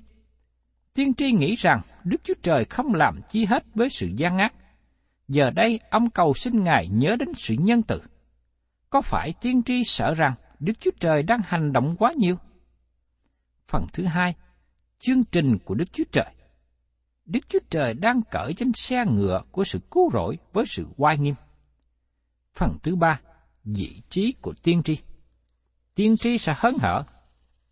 Tiên 0.98 1.14
tri 1.14 1.32
nghĩ 1.32 1.54
rằng 1.54 1.80
Đức 2.04 2.20
Chúa 2.24 2.34
Trời 2.42 2.64
không 2.64 2.94
làm 2.94 3.20
chi 3.28 3.44
hết 3.44 3.64
với 3.74 3.88
sự 3.90 4.06
gian 4.16 4.38
ác. 4.38 4.54
Giờ 5.28 5.50
đây 5.50 5.80
ông 5.90 6.10
cầu 6.10 6.34
xin 6.34 6.64
Ngài 6.64 6.88
nhớ 6.88 7.16
đến 7.18 7.28
sự 7.36 7.54
nhân 7.58 7.82
từ. 7.82 8.02
Có 8.90 9.00
phải 9.00 9.32
tiên 9.40 9.62
tri 9.62 9.84
sợ 9.84 10.14
rằng 10.14 10.34
Đức 10.60 10.72
Chúa 10.80 10.90
Trời 11.00 11.22
đang 11.22 11.40
hành 11.44 11.72
động 11.72 11.96
quá 11.98 12.12
nhiều? 12.16 12.36
Phần 13.68 13.86
thứ 13.92 14.04
hai, 14.04 14.34
chương 14.98 15.24
trình 15.24 15.58
của 15.64 15.74
Đức 15.74 15.92
Chúa 15.92 16.04
Trời. 16.12 16.34
Đức 17.24 17.48
Chúa 17.48 17.58
Trời 17.70 17.94
đang 17.94 18.20
cởi 18.30 18.54
trên 18.54 18.72
xe 18.74 19.04
ngựa 19.06 19.42
của 19.50 19.64
sự 19.64 19.78
cứu 19.90 20.10
rỗi 20.12 20.38
với 20.52 20.64
sự 20.66 20.86
oai 20.96 21.18
nghiêm. 21.18 21.34
Phần 22.54 22.78
thứ 22.82 22.96
ba, 22.96 23.20
vị 23.64 24.02
trí 24.10 24.34
của 24.40 24.52
tiên 24.62 24.82
tri. 24.82 24.98
Tiên 25.94 26.16
tri 26.16 26.38
sẽ 26.38 26.54
hớn 26.56 26.74
hở. 26.80 27.04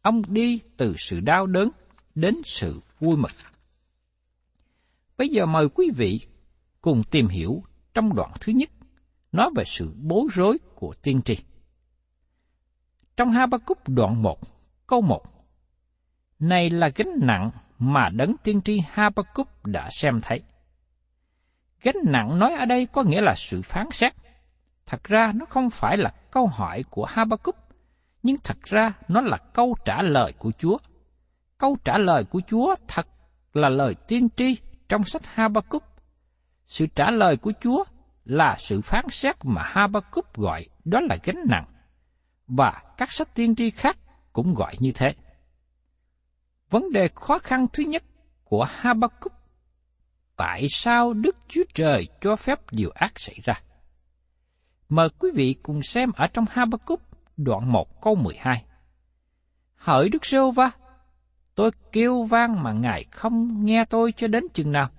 Ông 0.02 0.22
đi 0.28 0.60
từ 0.76 0.94
sự 0.98 1.20
đau 1.20 1.46
đớn 1.46 1.68
đến 2.14 2.34
sự 2.44 2.80
vui 3.00 3.16
mừng. 3.16 3.32
Bây 5.18 5.28
giờ 5.28 5.46
mời 5.46 5.68
quý 5.68 5.90
vị 5.96 6.20
cùng 6.80 7.02
tìm 7.10 7.28
hiểu 7.28 7.62
trong 7.94 8.14
đoạn 8.14 8.30
thứ 8.40 8.52
nhất, 8.52 8.70
nói 9.32 9.50
về 9.56 9.64
sự 9.66 9.94
bối 9.96 10.28
rối 10.32 10.58
của 10.74 10.94
tiên 11.02 11.22
tri. 11.22 11.36
Trong 13.16 13.30
Habakkuk 13.30 13.88
đoạn 13.88 14.22
1, 14.22 14.38
câu 14.86 15.00
1, 15.00 15.35
này 16.38 16.70
là 16.70 16.88
gánh 16.94 17.18
nặng 17.22 17.50
mà 17.78 18.08
đấng 18.08 18.36
tiên 18.36 18.60
tri 18.62 18.80
Habakkuk 18.90 19.48
đã 19.66 19.88
xem 19.90 20.20
thấy. 20.22 20.42
Gánh 21.82 21.96
nặng 22.04 22.38
nói 22.38 22.52
ở 22.52 22.64
đây 22.64 22.86
có 22.86 23.02
nghĩa 23.02 23.20
là 23.20 23.34
sự 23.36 23.62
phán 23.62 23.90
xét. 23.90 24.12
Thật 24.86 25.04
ra 25.04 25.32
nó 25.34 25.46
không 25.46 25.70
phải 25.70 25.96
là 25.96 26.14
câu 26.30 26.46
hỏi 26.46 26.84
của 26.90 27.04
Habakkuk, 27.04 27.56
nhưng 28.22 28.36
thật 28.44 28.62
ra 28.62 28.92
nó 29.08 29.20
là 29.20 29.36
câu 29.36 29.74
trả 29.84 30.02
lời 30.02 30.32
của 30.38 30.52
Chúa– 30.58 30.78
Câu 31.58 31.76
trả 31.84 31.98
lời 31.98 32.24
của 32.24 32.40
Chúa 32.46 32.74
thật 32.88 33.06
là 33.52 33.68
lời 33.68 33.94
tiên 34.08 34.28
tri 34.36 34.56
trong 34.88 35.04
sách 35.04 35.26
Habakkuk. 35.26 35.82
Sự 36.66 36.86
trả 36.94 37.10
lời 37.10 37.36
của 37.36 37.52
Chúa 37.60 37.84
là 38.24 38.56
sự 38.58 38.80
phán 38.80 39.04
xét 39.08 39.36
mà 39.42 39.62
Habakkuk 39.62 40.34
gọi 40.34 40.66
đó 40.84 41.00
là 41.00 41.16
gánh 41.24 41.44
nặng, 41.48 41.64
và 42.46 42.82
các 42.96 43.12
sách 43.12 43.34
tiên 43.34 43.54
tri 43.54 43.70
khác 43.70 43.96
cũng 44.32 44.54
gọi 44.54 44.74
như 44.78 44.92
thế. 44.94 45.14
Vấn 46.70 46.92
đề 46.92 47.08
khó 47.14 47.38
khăn 47.38 47.66
thứ 47.72 47.82
nhất 47.82 48.04
của 48.44 48.66
Habakkuk 48.68 49.32
tại 50.36 50.66
sao 50.70 51.12
Đức 51.12 51.36
Chúa 51.48 51.62
Trời 51.74 52.08
cho 52.20 52.36
phép 52.36 52.58
điều 52.70 52.90
ác 52.90 53.12
xảy 53.20 53.38
ra? 53.44 53.54
Mời 54.88 55.08
quý 55.18 55.30
vị 55.34 55.54
cùng 55.62 55.82
xem 55.82 56.12
ở 56.16 56.26
trong 56.26 56.44
Habakkuk 56.50 57.00
đoạn 57.36 57.72
1 57.72 58.02
câu 58.02 58.14
12. 58.14 58.64
Hỡi 59.74 60.08
Đức 60.08 60.26
Sêu 60.26 60.50
Va, 60.50 60.70
Tôi 61.56 61.70
kêu 61.92 62.24
vang 62.24 62.62
mà 62.62 62.72
Ngài 62.72 63.04
không 63.04 63.64
nghe 63.64 63.84
tôi 63.84 64.12
cho 64.16 64.28
đến 64.28 64.44
chừng 64.54 64.72
nào. 64.72 64.90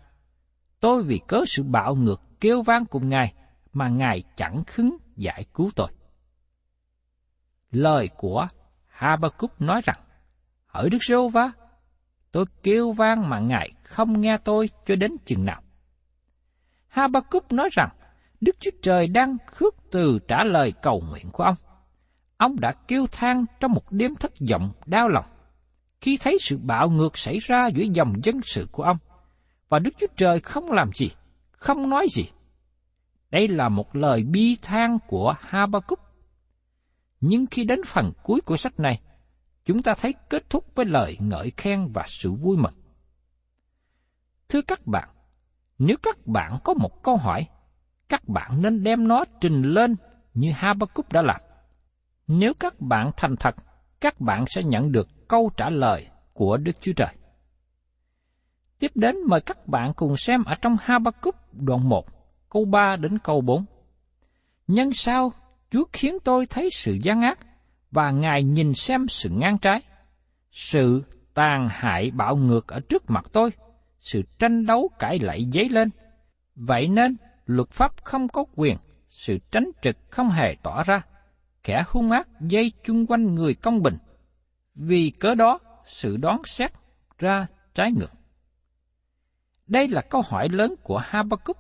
Tôi 0.79 1.03
vì 1.03 1.21
cớ 1.27 1.43
sự 1.47 1.63
bạo 1.63 1.95
ngược 1.95 2.21
kêu 2.39 2.62
vang 2.62 2.86
cùng 2.86 3.09
Ngài 3.09 3.33
mà 3.74 3.88
Ngài 3.88 4.24
chẳng 4.36 4.63
khứng 4.67 4.97
giải 5.15 5.45
cứu 5.53 5.69
tôi. 5.75 5.88
Lời 7.71 8.09
của 8.17 8.47
Habakkuk 8.88 9.62
nói 9.62 9.81
rằng, 9.83 9.97
ở 10.77 10.89
Đức 10.89 11.03
Sô 11.03 11.29
Va, 11.29 11.51
tôi 12.31 12.46
kêu 12.63 12.91
vang 12.91 13.29
mà 13.29 13.39
Ngài 13.39 13.69
không 13.84 14.22
nghe 14.22 14.38
tôi 14.38 14.69
cho 14.86 14.96
đến 14.96 15.12
chừng 15.25 15.46
nào. 15.46 15.62
Habakkuk 16.88 17.51
nói 17.51 17.69
rằng, 17.72 17.89
Đức 18.41 18.55
Chúa 18.60 18.72
Trời 18.81 19.07
đang 19.07 19.38
khước 19.48 19.75
từ 19.91 20.19
trả 20.27 20.43
lời 20.43 20.74
cầu 20.81 21.03
nguyện 21.10 21.29
của 21.31 21.43
ông. 21.43 21.55
Ông 22.38 22.60
đã 22.60 22.74
kêu 22.88 23.07
than 23.12 23.46
trong 23.60 23.72
một 23.72 23.91
đêm 23.91 24.15
thất 24.15 24.31
vọng 24.50 24.72
đau 24.86 25.10
lòng 25.10 25.25
khi 26.01 26.17
thấy 26.17 26.38
sự 26.41 26.57
bạo 26.57 26.89
ngược 26.89 27.17
xảy 27.17 27.38
ra 27.39 27.67
giữa 27.67 27.84
dòng 27.93 28.13
dân 28.24 28.41
sự 28.43 28.67
của 28.72 28.84
ông, 28.84 28.98
và 29.69 29.79
Đức 29.79 29.91
Chúa 30.00 30.07
Trời 30.17 30.39
không 30.39 30.72
làm 30.72 30.91
gì, 30.93 31.12
không 31.51 31.89
nói 31.89 32.07
gì. 32.12 32.29
Đây 33.29 33.48
là 33.48 33.69
một 33.69 33.96
lời 33.96 34.24
bi 34.24 34.57
than 34.62 34.98
của 35.07 35.36
Habakkuk. 35.39 36.00
Nhưng 37.22 37.46
khi 37.51 37.63
đến 37.63 37.79
phần 37.86 38.12
cuối 38.24 38.41
của 38.41 38.57
sách 38.57 38.79
này, 38.79 39.01
chúng 39.67 39.81
ta 39.81 39.93
thấy 40.01 40.13
kết 40.29 40.50
thúc 40.50 40.75
với 40.75 40.86
lời 40.86 41.17
ngợi 41.19 41.51
khen 41.57 41.88
và 41.93 42.03
sự 42.07 42.31
vui 42.31 42.57
mừng. 42.57 42.74
Thưa 44.50 44.62
các 44.62 44.88
bạn, 44.88 45.09
nếu 45.79 45.97
các 46.03 46.27
bạn 46.27 46.57
có 46.63 46.74
một 46.74 47.03
câu 47.03 47.17
hỏi, 47.17 47.47
các 48.09 48.27
bạn 48.27 48.62
nên 48.62 48.83
đem 48.83 49.07
nó 49.07 49.24
trình 49.41 49.62
lên 49.62 49.95
như 50.33 50.51
Habakkuk 50.51 51.12
đã 51.12 51.21
làm. 51.21 51.41
Nếu 52.27 52.53
các 52.59 52.79
bạn 52.79 53.12
thành 53.17 53.36
thật, 53.39 53.55
các 54.01 54.21
bạn 54.21 54.45
sẽ 54.47 54.63
nhận 54.63 54.91
được 54.91 55.07
câu 55.27 55.50
trả 55.57 55.69
lời 55.69 56.07
của 56.33 56.57
Đức 56.57 56.71
Chúa 56.81 56.93
Trời. 56.95 57.13
Tiếp 58.79 58.91
đến 58.95 59.15
mời 59.27 59.41
các 59.41 59.67
bạn 59.67 59.93
cùng 59.95 60.17
xem 60.17 60.43
ở 60.43 60.55
trong 60.62 60.75
Habakkuk 60.81 61.36
đoạn 61.53 61.89
1, 61.89 62.05
câu 62.50 62.65
3 62.65 62.95
đến 62.95 63.17
câu 63.19 63.41
4. 63.41 63.65
Nhân 64.67 64.91
sao 64.93 65.31
Chúa 65.71 65.83
khiến 65.93 66.17
tôi 66.24 66.45
thấy 66.45 66.69
sự 66.71 66.97
gian 67.01 67.21
ác, 67.21 67.39
và 67.91 68.12
Ngài 68.12 68.44
nhìn 68.44 68.74
xem 68.74 69.08
sự 69.08 69.29
ngang 69.29 69.58
trái. 69.58 69.82
Sự 70.51 71.03
tàn 71.34 71.67
hại 71.72 72.12
bạo 72.12 72.36
ngược 72.36 72.67
ở 72.67 72.79
trước 72.79 73.10
mặt 73.10 73.25
tôi, 73.34 73.50
sự 74.00 74.22
tranh 74.39 74.65
đấu 74.65 74.89
cãi 75.00 75.20
lẫy 75.20 75.48
dấy 75.53 75.70
lên. 75.70 75.89
Vậy 76.56 76.88
nên, 76.88 77.15
luật 77.46 77.70
pháp 77.70 78.03
không 78.03 78.27
có 78.27 78.44
quyền, 78.56 78.77
sự 79.10 79.38
tránh 79.51 79.72
trực 79.82 79.96
không 80.10 80.29
hề 80.29 80.56
tỏ 80.63 80.84
ra. 80.84 81.01
Kẻ 81.63 81.84
hung 81.88 82.12
ác 82.12 82.27
dây 82.41 82.72
chung 82.84 83.06
quanh 83.06 83.36
người 83.36 83.53
công 83.53 83.84
bình. 83.84 83.98
Vì 84.75 85.12
cớ 85.20 85.36
đó, 85.36 85.60
sự 85.86 86.17
đoán 86.17 86.41
xét 86.46 86.72
ra 87.17 87.48
trái 87.75 87.91
ngược. 87.91 88.12
Đây 89.67 89.88
là 89.88 90.01
câu 90.01 90.22
hỏi 90.29 90.48
lớn 90.51 90.75
của 90.84 90.98
Habakkuk. 91.03 91.58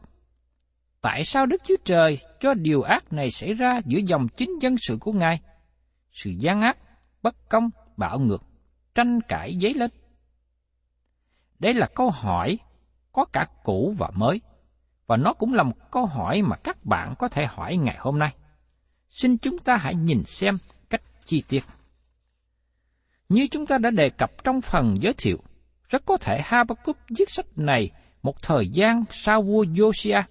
Tại 1.01 1.23
sao 1.23 1.45
Đức 1.45 1.61
Chúa 1.67 1.75
Trời 1.85 2.17
cho 2.39 2.53
điều 2.53 2.81
ác 2.81 3.13
này 3.13 3.31
xảy 3.31 3.53
ra 3.53 3.81
giữa 3.85 3.99
dòng 4.05 4.27
chính 4.37 4.61
dân 4.61 4.75
sự 4.87 4.97
của 4.99 5.11
Ngài? 5.11 5.39
Sự 6.17 6.29
gian 6.29 6.61
ác, 6.61 6.77
bất 7.23 7.49
công, 7.49 7.69
bạo 7.97 8.19
ngược, 8.19 8.43
tranh 8.95 9.19
cãi 9.27 9.57
dấy 9.61 9.73
lên. 9.73 9.91
Đây 11.59 11.73
là 11.73 11.87
câu 11.95 12.09
hỏi 12.09 12.59
có 13.11 13.25
cả 13.25 13.47
cũ 13.63 13.95
và 13.97 14.09
mới, 14.15 14.41
và 15.07 15.17
nó 15.17 15.33
cũng 15.33 15.53
là 15.53 15.63
một 15.63 15.91
câu 15.91 16.05
hỏi 16.05 16.41
mà 16.41 16.55
các 16.55 16.85
bạn 16.85 17.13
có 17.19 17.27
thể 17.27 17.45
hỏi 17.45 17.77
ngày 17.77 17.97
hôm 17.99 18.19
nay. 18.19 18.35
Xin 19.09 19.37
chúng 19.37 19.57
ta 19.57 19.75
hãy 19.75 19.95
nhìn 19.95 20.23
xem 20.23 20.57
cách 20.89 21.01
chi 21.25 21.43
tiết. 21.47 21.63
Như 23.29 23.47
chúng 23.51 23.65
ta 23.65 23.77
đã 23.77 23.89
đề 23.89 24.09
cập 24.09 24.43
trong 24.43 24.61
phần 24.61 24.95
giới 25.01 25.13
thiệu, 25.13 25.37
rất 25.89 26.05
có 26.05 26.17
thể 26.17 26.41
Habakkuk 26.43 26.97
viết 27.17 27.29
sách 27.29 27.45
này 27.55 27.91
một 28.23 28.43
thời 28.43 28.69
gian 28.69 29.03
sau 29.11 29.41
vua 29.41 29.63
Josiah. 29.63 30.23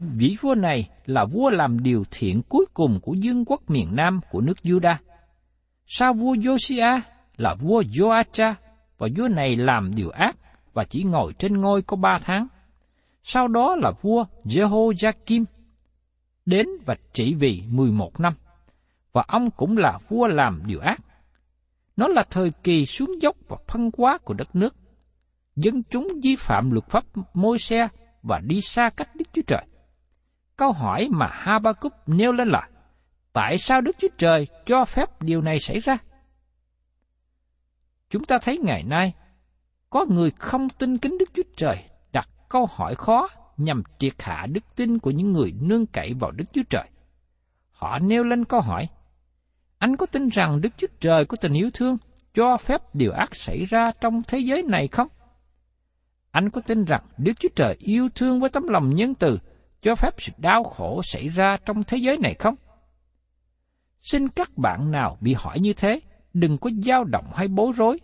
Vị 0.00 0.36
vua 0.40 0.54
này 0.54 0.88
là 1.06 1.24
vua 1.24 1.50
làm 1.50 1.82
điều 1.82 2.04
thiện 2.10 2.42
cuối 2.48 2.66
cùng 2.74 3.00
của 3.02 3.14
dương 3.14 3.44
quốc 3.44 3.70
miền 3.70 3.96
Nam 3.96 4.20
của 4.30 4.40
nước 4.40 4.58
Juda. 4.62 4.94
Sau 5.86 6.12
vua 6.12 6.34
Josiah 6.34 7.00
là 7.36 7.54
vua 7.54 7.82
Joacha 7.82 8.54
và 8.98 9.08
vua 9.16 9.28
này 9.28 9.56
làm 9.56 9.94
điều 9.94 10.10
ác 10.10 10.36
và 10.72 10.84
chỉ 10.84 11.02
ngồi 11.02 11.32
trên 11.38 11.60
ngôi 11.60 11.82
có 11.82 11.96
ba 11.96 12.18
tháng. 12.24 12.46
Sau 13.22 13.48
đó 13.48 13.76
là 13.76 13.92
vua 14.02 14.24
Jehoiakim 14.44 15.44
đến 16.46 16.66
và 16.86 16.94
trị 17.12 17.34
vì 17.34 17.62
11 17.68 18.20
năm, 18.20 18.32
và 19.12 19.24
ông 19.28 19.50
cũng 19.50 19.78
là 19.78 19.98
vua 20.08 20.26
làm 20.26 20.62
điều 20.66 20.80
ác. 20.80 21.00
Nó 21.96 22.08
là 22.08 22.22
thời 22.30 22.50
kỳ 22.62 22.86
xuống 22.86 23.22
dốc 23.22 23.36
và 23.48 23.56
phân 23.68 23.90
hóa 23.98 24.18
của 24.24 24.34
đất 24.34 24.56
nước. 24.56 24.76
Dân 25.56 25.82
chúng 25.90 26.08
vi 26.22 26.36
phạm 26.36 26.70
luật 26.70 26.84
pháp 26.90 27.04
môi 27.34 27.58
xe 27.58 27.88
và 28.22 28.40
đi 28.44 28.60
xa 28.60 28.90
cách 28.96 29.16
Đức 29.16 29.24
Chúa 29.32 29.42
Trời. 29.46 29.66
Câu 30.60 30.72
hỏi 30.72 31.08
mà 31.10 31.26
Habakkuk 31.32 31.92
nêu 32.06 32.32
lên 32.32 32.48
là, 32.48 32.68
tại 33.32 33.58
sao 33.58 33.80
Đức 33.80 33.96
Chúa 33.98 34.08
Trời 34.18 34.46
cho 34.66 34.84
phép 34.84 35.22
điều 35.22 35.40
này 35.40 35.58
xảy 35.58 35.78
ra? 35.78 35.96
Chúng 38.10 38.24
ta 38.24 38.38
thấy 38.42 38.58
ngày 38.58 38.82
nay, 38.82 39.14
có 39.90 40.06
người 40.08 40.30
không 40.30 40.68
tin 40.68 40.98
kính 40.98 41.16
Đức 41.18 41.30
Chúa 41.34 41.42
Trời 41.56 41.84
đặt 42.12 42.28
câu 42.48 42.66
hỏi 42.70 42.94
khó 42.94 43.28
nhằm 43.56 43.82
triệt 43.98 44.12
hạ 44.18 44.46
đức 44.50 44.64
tin 44.76 44.98
của 44.98 45.10
những 45.10 45.32
người 45.32 45.52
nương 45.60 45.86
cậy 45.86 46.14
vào 46.20 46.30
Đức 46.30 46.44
Chúa 46.52 46.62
Trời. 46.70 46.88
Họ 47.72 47.98
nêu 47.98 48.24
lên 48.24 48.44
câu 48.44 48.60
hỏi, 48.60 48.88
anh 49.78 49.96
có 49.96 50.06
tin 50.06 50.28
rằng 50.28 50.60
Đức 50.60 50.72
Chúa 50.76 50.88
Trời 51.00 51.24
có 51.24 51.36
tình 51.40 51.52
yêu 51.52 51.70
thương 51.74 51.96
cho 52.34 52.56
phép 52.56 52.80
điều 52.94 53.12
ác 53.12 53.34
xảy 53.34 53.64
ra 53.64 53.92
trong 54.00 54.22
thế 54.28 54.38
giới 54.38 54.62
này 54.62 54.88
không? 54.88 55.08
Anh 56.30 56.50
có 56.50 56.60
tin 56.60 56.84
rằng 56.84 57.02
Đức 57.18 57.32
Chúa 57.40 57.48
Trời 57.56 57.76
yêu 57.78 58.08
thương 58.14 58.40
với 58.40 58.50
tấm 58.50 58.68
lòng 58.68 58.94
nhân 58.94 59.14
từ 59.14 59.38
cho 59.82 59.94
phép 59.94 60.14
sự 60.18 60.32
đau 60.38 60.64
khổ 60.64 61.02
xảy 61.04 61.28
ra 61.28 61.56
trong 61.66 61.82
thế 61.84 61.96
giới 61.96 62.18
này 62.18 62.34
không? 62.34 62.54
Xin 64.00 64.28
các 64.28 64.58
bạn 64.58 64.90
nào 64.90 65.18
bị 65.20 65.34
hỏi 65.38 65.60
như 65.60 65.72
thế, 65.72 66.00
đừng 66.32 66.58
có 66.58 66.70
dao 66.82 67.04
động 67.04 67.30
hay 67.34 67.48
bối 67.48 67.72
rối. 67.76 68.00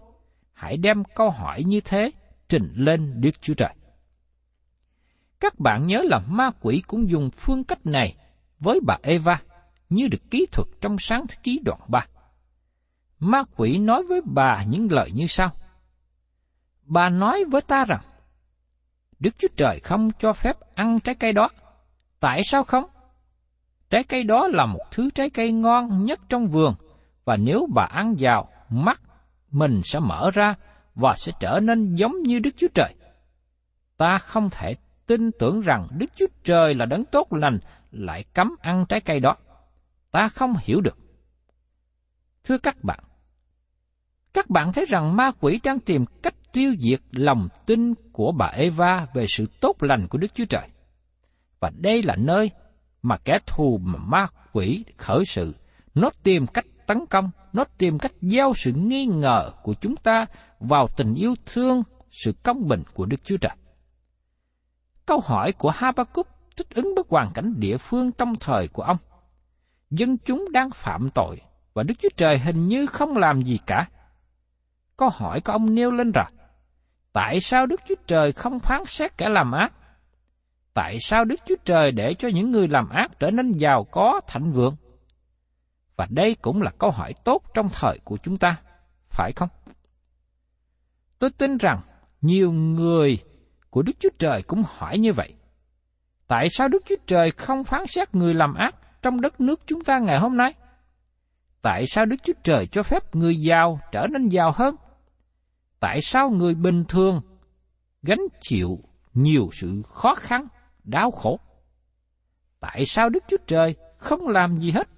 Hãy 0.52 0.76
đem 0.76 1.04
câu 1.04 1.30
hỏi 1.30 1.62
như 1.64 1.80
thế 1.80 2.10
trình 2.48 2.72
lên 2.74 3.20
Đức 3.20 3.30
Chúa 3.40 3.54
Trời. 3.54 3.74
Các 5.40 5.58
bạn 5.58 5.86
nhớ 5.86 6.02
là 6.04 6.18
ma 6.28 6.50
quỷ 6.60 6.82
cũng 6.86 7.10
dùng 7.10 7.30
phương 7.30 7.64
cách 7.64 7.86
này 7.86 8.16
với 8.58 8.80
bà 8.86 8.98
Eva, 9.02 9.42
như 9.88 10.08
được 10.08 10.30
kỹ 10.30 10.46
thuật 10.52 10.68
trong 10.80 10.96
sáng 10.98 11.26
thế 11.26 11.36
ký 11.42 11.60
đoạn 11.64 11.80
3. 11.88 12.06
Ma 13.18 13.42
quỷ 13.56 13.78
nói 13.78 14.02
với 14.02 14.20
bà 14.24 14.64
những 14.64 14.88
lời 14.90 15.10
như 15.14 15.26
sau. 15.26 15.50
Bà 16.82 17.08
nói 17.08 17.44
với 17.44 17.60
ta 17.60 17.84
rằng, 17.84 18.00
Đức 19.18 19.38
Chúa 19.38 19.48
Trời 19.56 19.80
không 19.80 20.10
cho 20.18 20.32
phép 20.32 20.56
ăn 20.74 21.00
trái 21.00 21.14
cây 21.14 21.32
đó. 21.32 21.50
Tại 22.20 22.40
sao 22.44 22.64
không? 22.64 22.84
Trái 23.90 24.04
cây 24.04 24.22
đó 24.22 24.48
là 24.48 24.66
một 24.66 24.82
thứ 24.90 25.10
trái 25.14 25.30
cây 25.30 25.52
ngon 25.52 26.04
nhất 26.04 26.20
trong 26.28 26.48
vườn, 26.48 26.74
và 27.24 27.36
nếu 27.36 27.66
bà 27.74 27.82
ăn 27.82 28.14
vào, 28.18 28.48
mắt 28.70 29.00
mình 29.50 29.80
sẽ 29.84 29.98
mở 29.98 30.30
ra 30.34 30.54
và 30.94 31.14
sẽ 31.16 31.32
trở 31.40 31.60
nên 31.62 31.94
giống 31.94 32.22
như 32.22 32.38
Đức 32.38 32.50
Chúa 32.56 32.68
Trời. 32.74 32.94
Ta 33.96 34.18
không 34.18 34.50
thể 34.50 34.74
tin 35.06 35.30
tưởng 35.38 35.60
rằng 35.60 35.88
Đức 35.98 36.10
Chúa 36.16 36.26
Trời 36.44 36.74
là 36.74 36.86
đấng 36.86 37.04
tốt 37.04 37.32
lành 37.32 37.58
lại 37.90 38.24
cấm 38.34 38.56
ăn 38.60 38.84
trái 38.88 39.00
cây 39.00 39.20
đó. 39.20 39.36
Ta 40.10 40.28
không 40.28 40.54
hiểu 40.62 40.80
được. 40.80 40.98
Thưa 42.44 42.58
các 42.58 42.84
bạn, 42.84 43.00
các 44.34 44.50
bạn 44.50 44.72
thấy 44.72 44.84
rằng 44.88 45.16
ma 45.16 45.30
quỷ 45.40 45.60
đang 45.64 45.78
tìm 45.78 46.04
cách 46.22 46.34
tiêu 46.52 46.74
diệt 46.78 47.00
lòng 47.10 47.48
tin 47.66 47.94
của 48.12 48.32
bà 48.32 48.46
Eva 48.46 49.06
về 49.14 49.24
sự 49.28 49.46
tốt 49.60 49.76
lành 49.80 50.08
của 50.08 50.18
Đức 50.18 50.34
Chúa 50.34 50.44
Trời. 50.44 50.68
Và 51.66 51.72
đây 51.78 52.02
là 52.02 52.16
nơi 52.16 52.50
mà 53.02 53.16
kẻ 53.24 53.38
thù 53.46 53.80
mà 53.82 53.98
ma 53.98 54.26
quỷ 54.52 54.84
khởi 54.96 55.24
sự, 55.24 55.54
nó 55.94 56.10
tìm 56.22 56.46
cách 56.46 56.64
tấn 56.86 57.06
công, 57.10 57.30
nó 57.52 57.64
tìm 57.78 57.98
cách 57.98 58.12
gieo 58.20 58.52
sự 58.56 58.72
nghi 58.72 59.06
ngờ 59.06 59.50
của 59.62 59.74
chúng 59.80 59.96
ta 59.96 60.26
vào 60.60 60.86
tình 60.96 61.14
yêu 61.14 61.34
thương, 61.46 61.82
sự 62.10 62.32
công 62.42 62.68
bình 62.68 62.82
của 62.94 63.06
Đức 63.06 63.16
Chúa 63.24 63.36
Trời. 63.36 63.52
Câu 65.06 65.20
hỏi 65.24 65.52
của 65.52 65.70
Habakkuk 65.70 66.28
thích 66.56 66.70
ứng 66.74 66.94
với 66.94 67.04
hoàn 67.08 67.32
cảnh 67.34 67.54
địa 67.56 67.76
phương 67.76 68.12
trong 68.12 68.34
thời 68.40 68.68
của 68.68 68.82
ông. 68.82 68.98
Dân 69.90 70.18
chúng 70.18 70.44
đang 70.52 70.70
phạm 70.70 71.10
tội 71.14 71.40
và 71.74 71.82
Đức 71.82 71.94
Chúa 71.98 72.10
Trời 72.16 72.38
hình 72.38 72.68
như 72.68 72.86
không 72.86 73.16
làm 73.16 73.42
gì 73.42 73.58
cả. 73.66 73.88
Câu 74.96 75.08
hỏi 75.08 75.40
của 75.40 75.52
ông 75.52 75.74
nêu 75.74 75.90
lên 75.90 76.12
rằng, 76.12 76.30
tại 77.12 77.40
sao 77.40 77.66
Đức 77.66 77.80
Chúa 77.88 77.94
Trời 78.06 78.32
không 78.32 78.60
phán 78.60 78.84
xét 78.86 79.18
kẻ 79.18 79.28
làm 79.28 79.52
ác? 79.52 79.72
Tại 80.76 80.96
sao 81.00 81.24
Đức 81.24 81.40
Chúa 81.46 81.54
Trời 81.64 81.92
để 81.92 82.14
cho 82.14 82.28
những 82.28 82.50
người 82.50 82.68
làm 82.68 82.88
ác 82.88 83.10
trở 83.18 83.30
nên 83.30 83.52
giàu 83.52 83.84
có 83.90 84.20
thịnh 84.28 84.52
vượng? 84.52 84.76
Và 85.96 86.06
đây 86.10 86.36
cũng 86.42 86.62
là 86.62 86.70
câu 86.78 86.90
hỏi 86.90 87.12
tốt 87.24 87.42
trong 87.54 87.68
thời 87.72 87.98
của 88.04 88.16
chúng 88.22 88.36
ta, 88.36 88.56
phải 89.10 89.32
không? 89.36 89.48
Tôi 91.18 91.30
tin 91.30 91.56
rằng 91.56 91.80
nhiều 92.20 92.52
người 92.52 93.18
của 93.70 93.82
Đức 93.82 93.92
Chúa 94.00 94.08
Trời 94.18 94.42
cũng 94.42 94.62
hỏi 94.66 94.98
như 94.98 95.12
vậy. 95.12 95.34
Tại 96.26 96.48
sao 96.48 96.68
Đức 96.68 96.82
Chúa 96.86 96.96
Trời 97.06 97.30
không 97.30 97.64
phán 97.64 97.86
xét 97.86 98.14
người 98.14 98.34
làm 98.34 98.54
ác 98.54 98.74
trong 99.02 99.20
đất 99.20 99.40
nước 99.40 99.60
chúng 99.66 99.84
ta 99.84 99.98
ngày 99.98 100.18
hôm 100.18 100.36
nay? 100.36 100.54
Tại 101.62 101.84
sao 101.86 102.06
Đức 102.06 102.16
Chúa 102.22 102.32
Trời 102.42 102.66
cho 102.66 102.82
phép 102.82 103.14
người 103.14 103.36
giàu 103.36 103.78
trở 103.92 104.06
nên 104.06 104.28
giàu 104.28 104.52
hơn? 104.54 104.76
Tại 105.80 106.00
sao 106.02 106.30
người 106.30 106.54
bình 106.54 106.84
thường 106.88 107.20
gánh 108.02 108.22
chịu 108.40 108.78
nhiều 109.14 109.48
sự 109.52 109.82
khó 109.82 110.14
khăn, 110.14 110.46
đau 110.86 111.10
khổ? 111.10 111.40
Tại 112.60 112.84
sao 112.84 113.08
Đức 113.08 113.24
Chúa 113.28 113.36
Trời 113.46 113.76
không 113.98 114.28
làm 114.28 114.56
gì 114.56 114.70
hết? 114.70 114.88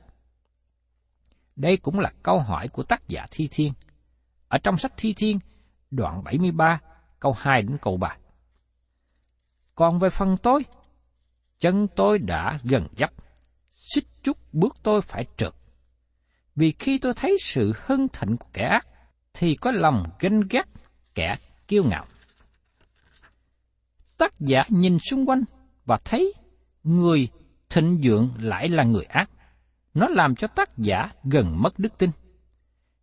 Đây 1.57 1.77
cũng 1.77 1.99
là 2.01 2.13
câu 2.23 2.41
hỏi 2.41 2.69
của 2.69 2.83
tác 2.83 3.09
giả 3.09 3.27
Thi 3.31 3.49
Thiên. 3.51 3.73
Ở 4.49 4.59
trong 4.59 4.77
sách 4.77 4.93
Thi 4.97 5.15
Thiên, 5.17 5.39
đoạn 5.91 6.25
73, 6.25 6.81
câu 7.21 7.35
2 7.39 7.63
đến 7.63 7.79
câu 7.83 7.97
3. 7.97 8.17
Còn 9.75 9.99
về 9.99 10.11
phần 10.11 10.37
tôi, 10.43 10.65
chân 11.61 11.89
tôi 11.97 12.19
đã 12.19 12.59
gần 12.65 12.87
dấp, 12.97 13.11
xích 13.73 14.05
chút 14.23 14.39
bước 14.53 14.77
tôi 14.83 15.03
phải 15.03 15.25
trượt. 15.37 15.55
Vì 16.57 16.73
khi 16.79 16.99
tôi 16.99 17.15
thấy 17.17 17.37
sự 17.41 17.73
hưng 17.87 18.09
thịnh 18.09 18.37
của 18.37 18.49
kẻ 18.53 18.63
ác, 18.65 18.87
thì 19.35 19.55
có 19.55 19.71
lòng 19.71 20.05
ganh 20.19 20.41
ghét 20.51 20.65
kẻ 21.15 21.37
kiêu 21.69 21.85
ngạo. 21.85 22.07
Tác 24.19 24.41
giả 24.41 24.63
nhìn 24.69 24.99
xung 25.11 25.29
quanh 25.29 25.45
và 25.89 25.99
thấy 26.05 26.35
người 26.85 27.29
thịnh 27.71 28.01
vượng 28.03 28.31
lại 28.39 28.69
là 28.69 28.85
người 28.85 29.05
ác. 29.05 29.31
Nó 29.95 30.07
làm 30.09 30.35
cho 30.35 30.49
tác 30.49 30.79
giả 30.79 31.11
gần 31.25 31.63
mất 31.63 31.79
đức 31.79 31.99
tin. 31.99 32.11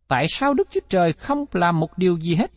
Tại 0.07 0.25
sao 0.29 0.53
Đức 0.53 0.67
Chúa 0.71 0.79
Trời 0.89 1.13
không 1.13 1.45
làm 1.53 1.79
một 1.79 1.97
điều 1.97 2.17
gì 2.17 2.35
hết? 2.35 2.51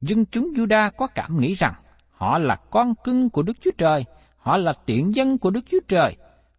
Dân 0.00 0.24
chúng 0.26 0.52
Juda 0.52 0.90
có 0.96 1.06
cảm 1.06 1.38
nghĩ 1.38 1.54
rằng 1.54 1.74
họ 2.10 2.38
là 2.38 2.56
con 2.70 2.94
cưng 3.04 3.30
của 3.30 3.42
Đức 3.42 3.52
Chúa 3.60 3.70
Trời, 3.78 4.04
họ 4.36 4.56
là 4.56 4.72
tiện 4.86 5.14
dân 5.14 5.38
của 5.38 5.50
Đức 5.50 5.64
Chúa 5.70 5.80
Trời, 5.88 6.16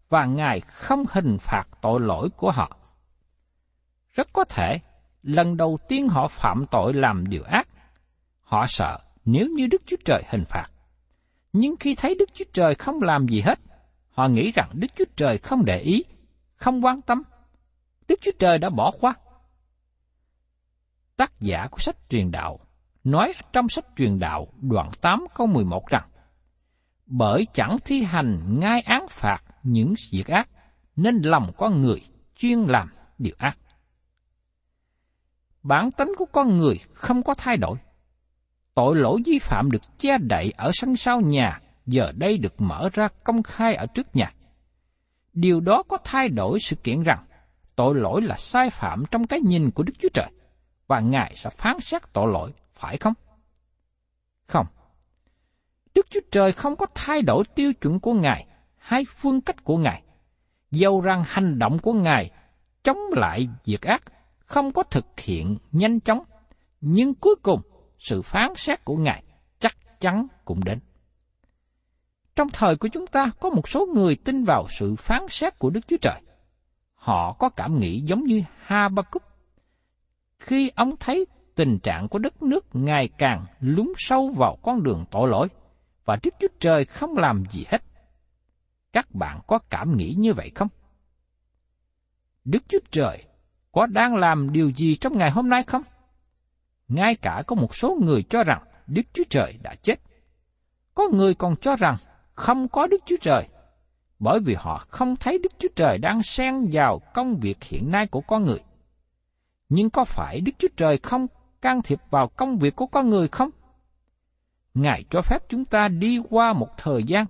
và 0.10 0.26
Ngài 0.26 0.60
không 0.60 1.04
hình 1.12 1.38
phạt 1.40 1.64
tội 1.82 2.00
lỗi 2.00 2.30
của 2.38 2.52
họ. 2.52 2.78
Rất 4.14 4.28
có 4.34 4.44
thể, 4.44 4.80
lần 5.24 5.58
đầu 5.58 5.78
tiên 5.88 6.08
họ 6.08 6.28
phạm 6.28 6.66
tội 6.72 6.94
làm 6.94 7.28
điều 7.30 7.44
ác, 7.44 7.68
họ 8.42 8.66
sợ 8.68 9.00
nếu 9.26 9.48
như 9.56 9.68
Đức 9.68 9.82
Chúa 9.86 9.98
Trời 10.06 10.24
hình 10.30 10.46
phạt. 10.46 10.68
Nhưng 11.54 11.76
khi 11.80 11.96
thấy 11.96 12.16
Đức 12.20 12.30
Chúa 12.34 12.46
Trời 12.54 12.76
không 12.76 13.02
làm 13.02 13.28
gì 13.28 13.42
hết, 13.42 13.60
họ 14.10 14.28
nghĩ 14.28 14.52
rằng 14.52 14.70
Đức 14.74 14.88
Chúa 14.96 15.06
Trời 15.16 15.38
không 15.38 15.66
để 15.66 15.80
ý, 15.80 16.04
không 16.56 16.86
quan 16.86 17.02
tâm. 17.02 17.24
Đức 18.08 18.20
Chúa 18.22 18.32
Trời 18.40 18.58
đã 18.58 18.70
bỏ 18.70 18.92
qua. 19.02 19.14
Tác 21.18 21.32
giả 21.40 21.68
của 21.72 21.78
sách 21.80 21.96
truyền 22.10 22.32
đạo 22.32 22.60
nói 23.04 23.34
trong 23.54 23.70
sách 23.70 23.86
truyền 23.98 24.20
đạo 24.20 24.48
đoạn 24.62 24.92
8 25.02 25.26
câu 25.36 25.48
11 25.48 25.88
rằng 25.88 26.10
Bởi 27.06 27.48
chẳng 27.54 27.78
thi 27.86 28.04
hành 28.04 28.60
ngay 28.60 28.82
án 28.82 29.08
phạt 29.10 29.44
những 29.64 29.94
việc 30.12 30.28
ác, 30.28 30.50
nên 30.96 31.22
lòng 31.24 31.52
con 31.58 31.82
người 31.82 32.02
chuyên 32.36 32.60
làm 32.60 32.90
điều 33.18 33.36
ác. 33.38 33.58
Bản 35.64 35.92
tính 35.92 36.12
của 36.18 36.26
con 36.26 36.58
người 36.58 36.80
không 36.94 37.24
có 37.24 37.34
thay 37.34 37.58
đổi. 37.58 37.78
Tội 38.76 38.96
lỗi 38.96 39.22
vi 39.26 39.40
phạm 39.40 39.72
được 39.72 39.82
che 39.98 40.18
đậy 40.18 40.54
ở 40.58 40.72
sân 40.74 40.96
sau 40.96 41.22
nhà, 41.22 41.60
giờ 41.86 42.12
đây 42.16 42.38
được 42.38 42.62
mở 42.62 42.90
ra 42.94 43.08
công 43.24 43.44
khai 43.44 43.76
ở 43.76 43.86
trước 43.86 44.16
nhà. 44.16 44.34
Điều 45.34 45.60
đó 45.60 45.84
có 45.88 45.98
thay 46.04 46.30
đổi 46.30 46.60
sự 46.60 46.76
kiện 46.76 47.04
rằng 47.04 47.26
tội 47.76 47.96
lỗi 47.96 48.22
là 48.22 48.36
sai 48.36 48.70
phạm 48.70 49.04
trong 49.12 49.28
cái 49.28 49.40
nhìn 49.42 49.72
của 49.72 49.84
Đức 49.84 49.94
Chúa 50.00 50.10
Trời, 50.14 50.30
và 50.88 51.00
Ngài 51.00 51.36
sẽ 51.36 51.50
phán 51.50 51.80
xét 51.80 52.02
tội 52.14 52.32
lỗi, 52.32 52.54
phải 52.74 52.98
không? 52.98 53.14
Không. 54.48 54.66
Đức 55.96 56.06
Chúa 56.10 56.20
Trời 56.32 56.52
không 56.52 56.76
có 56.76 56.86
thay 56.96 57.22
đổi 57.22 57.44
tiêu 57.56 57.74
chuẩn 57.74 58.00
của 58.00 58.14
Ngài 58.14 58.48
hay 58.78 59.04
phương 59.18 59.42
cách 59.42 59.64
của 59.64 59.78
Ngài. 59.78 60.04
Dầu 60.72 61.02
rằng 61.02 61.24
hành 61.26 61.60
động 61.60 61.80
của 61.80 61.94
Ngài 61.94 62.32
chống 62.84 62.98
lại 63.12 63.50
việc 63.66 63.82
ác 63.82 64.04
không 64.40 64.72
có 64.72 64.84
thực 64.84 65.20
hiện 65.20 65.58
nhanh 65.72 66.00
chóng, 66.00 66.24
nhưng 66.82 67.14
cuối 67.14 67.36
cùng 67.44 67.62
sự 68.00 68.22
phán 68.22 68.54
xét 68.56 68.86
của 68.86 68.96
Ngài 68.96 69.24
chắc 69.60 70.00
chắn 70.00 70.28
cũng 70.46 70.64
đến. 70.64 70.80
Trong 72.36 72.50
thời 72.54 72.76
của 72.76 72.88
chúng 72.88 73.08
ta 73.08 73.32
có 73.40 73.50
một 73.50 73.70
số 73.70 73.86
người 73.96 74.16
tin 74.16 74.44
vào 74.44 74.68
sự 74.70 74.96
phán 74.96 75.22
xét 75.30 75.60
của 75.60 75.70
Đức 75.70 75.88
Chúa 75.88 75.98
Trời. 76.02 76.22
Họ 76.96 77.34
có 77.34 77.50
cảm 77.50 77.80
nghĩ 77.80 78.02
giống 78.02 78.24
như 78.24 78.44
Habakkuk. 78.60 79.24
Khi 80.40 80.72
ông 80.76 80.96
thấy 81.00 81.26
tình 81.56 81.80
trạng 81.80 82.08
của 82.08 82.20
đất 82.20 82.42
nước 82.42 82.66
ngày 82.74 83.10
càng 83.18 83.46
lún 83.60 83.88
sâu 83.98 84.30
vào 84.30 84.58
con 84.62 84.84
đường 84.84 85.06
tội 85.12 85.30
lỗi, 85.30 85.48
và 86.06 86.18
Đức 86.24 86.34
Chúa 86.40 86.48
Trời 86.60 86.86
không 86.86 87.18
làm 87.18 87.44
gì 87.52 87.66
hết. 87.68 87.84
Các 88.94 89.16
bạn 89.16 89.40
có 89.48 89.60
cảm 89.70 89.98
nghĩ 89.98 90.16
như 90.18 90.34
vậy 90.34 90.52
không? 90.56 90.68
Đức 92.46 92.64
Chúa 92.68 92.80
Trời 92.92 93.24
có 93.72 93.86
đang 93.86 94.16
làm 94.16 94.52
điều 94.52 94.72
gì 94.72 94.96
trong 94.96 95.18
ngày 95.18 95.32
hôm 95.32 95.50
nay 95.50 95.64
không? 95.64 95.82
Ngay 96.90 97.16
cả 97.16 97.44
có 97.48 97.56
một 97.56 97.76
số 97.76 97.98
người 98.02 98.24
cho 98.24 98.44
rằng 98.44 98.64
Đức 98.88 99.02
Chúa 99.14 99.24
Trời 99.30 99.58
đã 99.64 99.76
chết. 99.84 99.96
Có 100.94 101.10
người 101.14 101.34
còn 101.34 101.56
cho 101.56 101.76
rằng 101.76 101.96
không 102.34 102.68
có 102.68 102.88
Đức 102.88 103.02
Chúa 103.06 103.16
Trời, 103.22 103.48
bởi 104.20 104.40
vì 104.40 104.56
họ 104.58 104.86
không 104.90 105.16
thấy 105.16 105.38
Đức 105.44 105.52
Chúa 105.60 105.68
Trời 105.76 105.98
đang 105.98 106.24
xen 106.24 106.70
vào 106.72 107.00
công 107.14 107.38
việc 107.38 107.64
hiện 107.64 107.92
nay 107.92 108.08
của 108.08 108.22
con 108.22 108.46
người. 108.46 108.60
Nhưng 109.70 109.90
có 109.90 110.04
phải 110.06 110.42
Đức 110.42 110.52
Chúa 110.58 110.68
Trời 110.78 110.98
không 111.04 111.28
can 111.62 111.82
thiệp 111.82 112.00
vào 112.10 112.28
công 112.28 112.58
việc 112.58 112.76
của 112.76 112.88
con 112.88 113.10
người 113.10 113.28
không? 113.28 113.50
Ngài 114.74 115.04
cho 115.10 115.22
phép 115.22 115.44
chúng 115.50 115.66
ta 115.66 115.88
đi 115.88 116.20
qua 116.30 116.54
một 116.54 116.70
thời 116.78 117.04
gian 117.04 117.26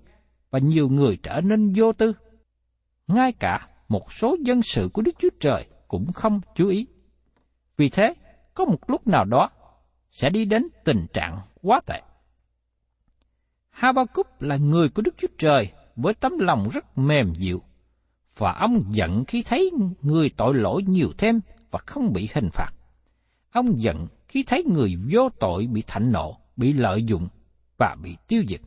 và 0.52 0.60
nhiều 0.60 0.90
người 0.90 1.18
trở 1.24 1.42
nên 1.42 1.74
vô 1.76 1.94
tư. 1.94 2.14
Ngay 3.08 3.32
cả 3.32 3.68
một 3.88 4.14
số 4.14 4.38
dân 4.42 4.62
sự 4.62 4.90
của 4.94 5.02
Đức 5.02 5.16
Chúa 5.20 5.30
Trời 5.40 5.66
cũng 5.88 6.06
không 6.14 6.42
chú 6.56 6.68
ý. 6.68 6.88
Vì 7.78 7.90
thế, 7.90 8.14
có 8.60 8.66
một 8.66 8.90
lúc 8.90 9.08
nào 9.08 9.26
đó 9.26 9.50
sẽ 10.12 10.30
đi 10.30 10.46
đến 10.46 10.68
tình 10.84 11.06
trạng 11.14 11.40
quá 11.62 11.82
tệ. 11.86 12.02
Habakkuk 13.70 14.28
là 14.42 14.56
người 14.58 14.90
của 14.90 15.02
Đức 15.02 15.16
Chúa 15.18 15.28
Trời 15.38 15.72
với 15.96 16.14
tấm 16.14 16.40
lòng 16.40 16.70
rất 16.74 16.98
mềm 16.98 17.34
dịu, 17.36 17.62
và 18.38 18.54
ông 18.54 18.84
giận 18.90 19.26
khi 19.26 19.44
thấy 19.44 19.72
người 20.02 20.30
tội 20.38 20.54
lỗi 20.56 20.84
nhiều 20.88 21.10
thêm 21.18 21.40
và 21.72 21.80
không 21.86 22.14
bị 22.14 22.30
hình 22.34 22.50
phạt. 22.54 22.72
Ông 23.52 23.82
giận 23.82 24.08
khi 24.28 24.44
thấy 24.44 24.64
người 24.64 24.96
vô 25.12 25.30
tội 25.40 25.68
bị 25.68 25.82
thạnh 25.88 26.12
nộ, 26.12 26.38
bị 26.56 26.74
lợi 26.74 27.04
dụng 27.04 27.28
và 27.78 27.96
bị 28.04 28.18
tiêu 28.28 28.44
diệt. 28.48 28.62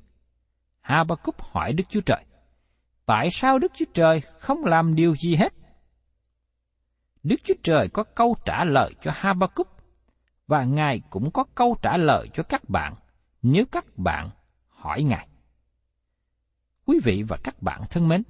Habakkuk 0.81 1.43
hỏi 1.43 1.73
Đức 1.73 1.85
Chúa 1.89 2.01
Trời, 2.01 2.25
tại 3.07 3.31
sao 3.31 3.59
Đức 3.59 3.73
Chúa 3.75 3.93
Trời 3.95 4.21
không 4.21 4.65
làm 4.65 4.95
điều 4.95 5.15
gì 5.17 5.37
hết? 5.37 5.53
Đức 7.23 7.37
Chúa 7.45 7.55
Trời 7.63 7.89
có 7.89 8.05
câu 8.05 8.37
trả 8.45 8.65
lời 8.65 8.95
cho 9.03 9.11
Habakkuk 9.15 9.72
và 10.47 10.65
Ngài 10.65 11.01
cũng 11.11 11.31
có 11.31 11.45
câu 11.55 11.77
trả 11.83 11.97
lời 11.97 12.29
cho 12.35 12.43
các 12.43 12.69
bạn 12.69 12.95
nếu 13.43 13.65
các 13.73 13.99
bạn 13.99 14.31
hỏi 14.69 15.03
Ngài. 15.03 15.29
Quý 16.85 17.01
vị 17.05 17.23
và 17.29 17.37
các 17.45 17.63
bạn 17.63 17.81
thân 17.91 18.09
mến, 18.09 18.23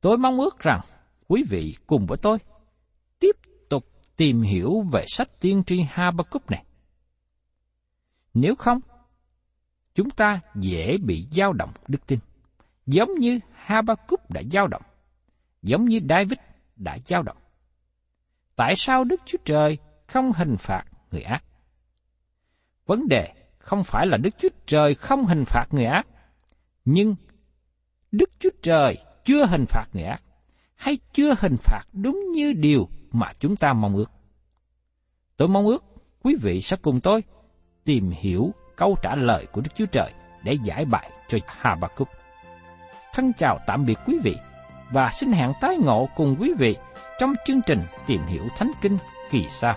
tôi 0.00 0.18
mong 0.18 0.40
ước 0.40 0.58
rằng 0.58 0.80
quý 1.28 1.44
vị 1.48 1.76
cùng 1.86 2.06
với 2.06 2.18
tôi 2.22 2.38
tiếp 3.18 3.36
tục 3.68 3.84
tìm 4.16 4.42
hiểu 4.42 4.82
về 4.92 5.04
sách 5.08 5.40
tiên 5.40 5.62
tri 5.66 5.80
Habakkuk 5.80 6.50
này. 6.50 6.64
Nếu 8.34 8.54
không, 8.54 8.80
chúng 9.94 10.10
ta 10.10 10.40
dễ 10.54 10.98
bị 10.98 11.26
dao 11.32 11.52
động 11.52 11.72
đức 11.88 12.06
tin, 12.06 12.18
giống 12.86 13.14
như 13.18 13.40
Habakkuk 13.52 14.30
đã 14.30 14.42
dao 14.52 14.66
động, 14.66 14.82
giống 15.62 15.84
như 15.84 16.00
David 16.08 16.38
đã 16.76 16.98
dao 17.04 17.22
động. 17.22 17.36
Tại 18.56 18.74
sao 18.76 19.04
Đức 19.04 19.20
Chúa 19.26 19.38
Trời 19.44 19.78
không 20.14 20.32
hình 20.32 20.56
phạt 20.56 20.84
người 21.10 21.22
ác? 21.22 21.44
Vấn 22.86 23.08
đề 23.08 23.32
không 23.58 23.84
phải 23.84 24.06
là 24.06 24.16
Đức 24.16 24.30
Chúa 24.38 24.48
Trời 24.66 24.94
không 24.94 25.24
hình 25.24 25.44
phạt 25.44 25.66
người 25.70 25.84
ác, 25.84 26.06
nhưng 26.84 27.14
Đức 28.12 28.30
Chúa 28.38 28.50
Trời 28.62 28.96
chưa 29.24 29.46
hình 29.46 29.64
phạt 29.68 29.86
người 29.92 30.04
ác, 30.04 30.22
hay 30.74 30.98
chưa 31.12 31.34
hình 31.38 31.56
phạt 31.56 31.82
đúng 31.92 32.32
như 32.32 32.52
điều 32.52 32.88
mà 33.12 33.32
chúng 33.38 33.56
ta 33.56 33.72
mong 33.72 33.96
ước. 33.96 34.10
Tôi 35.36 35.48
mong 35.48 35.66
ước 35.66 35.84
quý 36.22 36.36
vị 36.42 36.60
sẽ 36.60 36.76
cùng 36.76 37.00
tôi 37.00 37.22
tìm 37.84 38.10
hiểu 38.10 38.54
câu 38.76 38.96
trả 39.02 39.14
lời 39.14 39.46
của 39.52 39.60
Đức 39.60 39.70
Chúa 39.74 39.86
Trời 39.86 40.12
để 40.44 40.58
giải 40.64 40.84
bài 40.84 41.10
cho 41.28 41.38
Habakkuk. 41.46 42.08
Thân 43.14 43.32
chào 43.38 43.58
tạm 43.66 43.84
biệt 43.84 43.98
quý 44.06 44.18
vị 44.24 44.36
và 44.90 45.10
xin 45.12 45.32
hẹn 45.32 45.52
tái 45.60 45.76
ngộ 45.76 46.08
cùng 46.16 46.36
quý 46.40 46.52
vị 46.58 46.76
trong 47.18 47.34
chương 47.46 47.60
trình 47.66 47.80
Tìm 48.06 48.22
hiểu 48.22 48.48
Thánh 48.56 48.72
Kinh 48.80 48.98
kỳ 49.30 49.48
sau. 49.48 49.76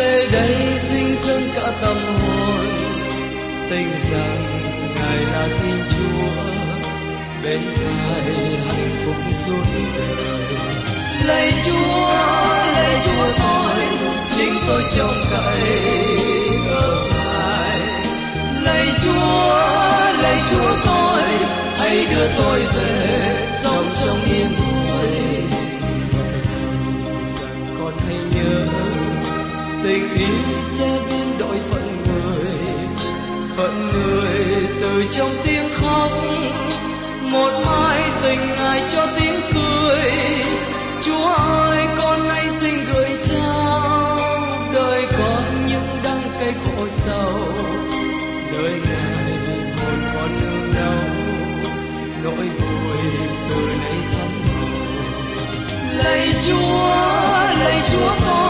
Về 0.00 0.26
đây 0.32 0.78
sinh 0.78 1.16
dâng 1.16 1.48
cả 1.54 1.72
tâm 1.80 1.96
hồn. 1.96 2.66
Tin 3.70 3.88
rằng 4.10 4.42
ngài 4.94 5.18
là 5.32 5.48
thiên 5.48 5.80
chúa, 5.90 6.42
bên 7.44 7.60
ngài 7.62 8.34
hạnh 8.66 8.96
phúc 9.04 9.16
suốt 9.32 9.64
đời. 9.98 10.56
Lạy 11.26 11.52
chúa 11.66 12.08
lạy 12.74 13.00
chúa 13.04 13.26
tôi, 13.38 13.84
chính 14.36 14.54
tôi 14.68 14.82
trông 14.96 15.18
cậy 15.30 15.80
ở 16.68 17.08
ngài. 17.14 17.80
Lạy 18.64 18.86
chúa 19.04 19.50
lạy 20.22 20.38
chúa 20.50 20.76
tôi, 20.86 21.22
hãy 21.78 22.06
đưa 22.10 22.28
tôi 22.38 22.60
về 22.60 23.18
sống 23.62 23.86
trong 24.02 24.18
yên 24.24 24.48
vui. 24.58 25.08
Rằng 27.24 27.76
con 27.78 27.92
hãy 28.06 28.18
nhớ 28.34 28.66
tình 29.84 30.14
yêu 30.14 30.62
sẽ 30.62 30.98
biến 31.08 31.38
đổi 31.38 31.56
phận 31.70 32.02
người 32.06 32.30
phận 33.56 33.90
người 33.92 34.66
từ 34.82 35.04
trong 35.10 35.30
tiếng 35.44 35.68
khóc, 35.72 36.10
một 37.22 37.62
mai 37.66 38.00
tình 38.22 38.54
ngài 38.56 38.82
cho 38.92 39.06
tiếng 39.20 39.40
cười. 39.54 40.10
Chúa 41.02 41.26
ơi, 41.26 41.86
con 41.98 42.28
nay 42.28 42.48
xin 42.50 42.74
gửi 42.94 43.08
trao 43.22 44.16
đời 44.74 45.06
con 45.18 45.66
những 45.68 45.88
đắng 46.04 46.22
cay 46.40 46.52
khổ 46.64 46.86
sầu. 46.88 47.32
Đời 48.52 48.80
ngài 48.84 49.32
hồn 49.76 49.98
con 50.14 50.40
nương 50.40 50.74
đau 50.74 51.04
nỗi 52.24 52.46
vui 52.48 52.98
từ 53.50 53.66
nay 53.80 53.98
thắm 54.12 54.30
hầu 54.46 54.68
lạy 56.04 56.32
chúa 56.46 56.90
lạy 57.64 57.80
chúa 57.90 58.10
con 58.26 58.49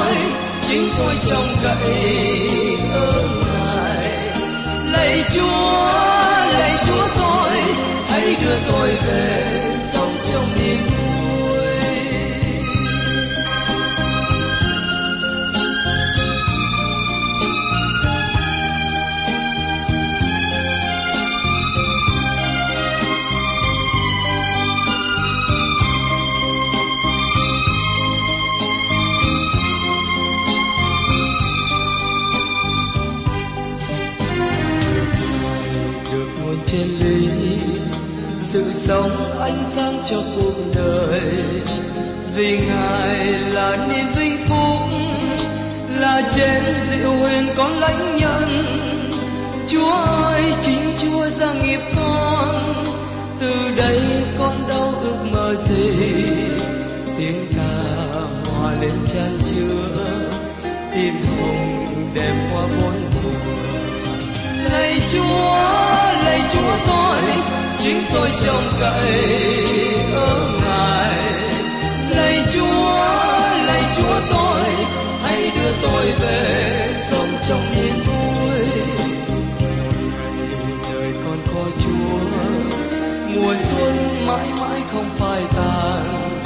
chính 0.70 0.88
tôi 0.98 1.14
trông 1.30 1.46
cậy 1.62 2.78
ơn 2.92 3.40
ngài 3.46 4.08
lạy 4.92 5.24
chúa 5.34 5.90
lạy 6.58 6.72
chúa 6.86 7.08
tôi, 7.18 7.50
hãy 8.08 8.36
đưa 8.42 8.56
tôi 8.68 8.88
về 9.06 9.44
sống 9.92 10.16
trong 10.24 10.46
niềm 10.58 10.69
sáng 39.70 39.94
cho 40.04 40.22
cuộc 40.36 40.54
đời. 40.74 41.20
Vì 42.36 42.58
ngài 42.58 43.26
là 43.26 43.86
niềm 43.88 44.06
vinh 44.16 44.36
phúc, 44.48 44.80
là 46.00 46.30
chén 46.36 46.62
rượu 46.90 47.14
huyền 47.14 47.46
con 47.56 47.78
lãnh 47.78 48.16
nhân. 48.16 48.64
Tôi 68.14 68.30
trông 68.44 68.64
cậy 68.80 69.34
ở 70.14 70.50
ngài. 70.62 71.18
Lạy 72.16 72.44
chúa 72.52 72.90
lạy 73.66 73.82
chúa 73.96 74.20
tôi, 74.30 74.62
hãy 75.22 75.52
đưa 75.54 75.72
tôi 75.82 76.12
về 76.20 76.94
sống 77.10 77.28
trong 77.48 77.60
niềm 77.76 77.94
vui. 78.06 78.60
Đời 80.92 81.12
con 81.24 81.38
có 81.54 81.64
chúa, 81.84 82.18
mùa 83.34 83.54
xuân 83.58 84.26
mãi 84.26 84.46
mãi 84.60 84.80
không 84.92 85.10
phai 85.18 85.42
tàn. 85.56 86.40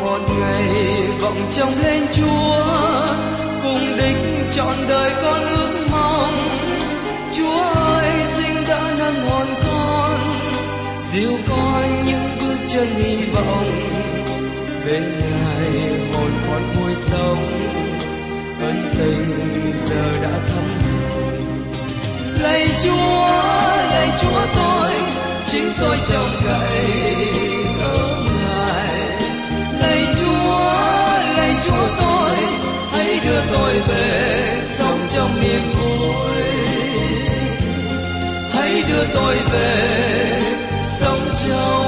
Một 0.00 0.20
ngày 0.40 0.68
vọng 1.20 1.50
trông 1.52 1.72
lên 1.82 2.02
chúa, 2.12 3.06
cùng 3.62 3.96
đích 3.96 4.16
trọn 4.52 4.74
đời 4.88 5.12
con 5.22 5.48
ước 5.48 5.86
mong. 5.90 6.59
Dìu 11.12 11.32
con 11.48 12.04
những 12.06 12.38
bước 12.40 12.56
chân 12.68 12.86
hy 12.96 13.24
vọng. 13.34 13.90
Bên 14.86 15.02
ngài 15.02 15.70
hồn 16.12 16.30
con 16.46 16.62
vui 16.76 16.94
sống 16.94 17.44
ân 18.60 18.92
tình 18.98 19.72
giờ 19.76 20.12
đã 20.22 20.38
thấm 20.48 20.64
lạy 22.42 22.68
chúa 22.84 23.30
lạy 23.92 24.08
chúa 24.20 24.46
tôi, 24.54 24.92
chính 25.46 25.72
tôi 25.80 25.96
trông 26.10 26.30
cậy 26.46 26.94
ở 27.80 28.24
ngài. 28.24 28.98
Lạy 29.80 30.06
chúa 30.20 30.72
lạy 31.36 31.54
chúa 31.66 31.88
tôi, 32.00 32.36
hãy 32.92 33.20
đưa 33.24 33.40
tôi 33.52 33.80
về 33.88 34.58
sống 34.62 34.98
trong 35.14 35.30
niềm 35.42 35.62
vui. 35.72 36.42
Hãy 38.52 38.82
đưa 38.88 39.04
tôi 39.14 39.36
về 39.52 40.19
就。 41.42 41.79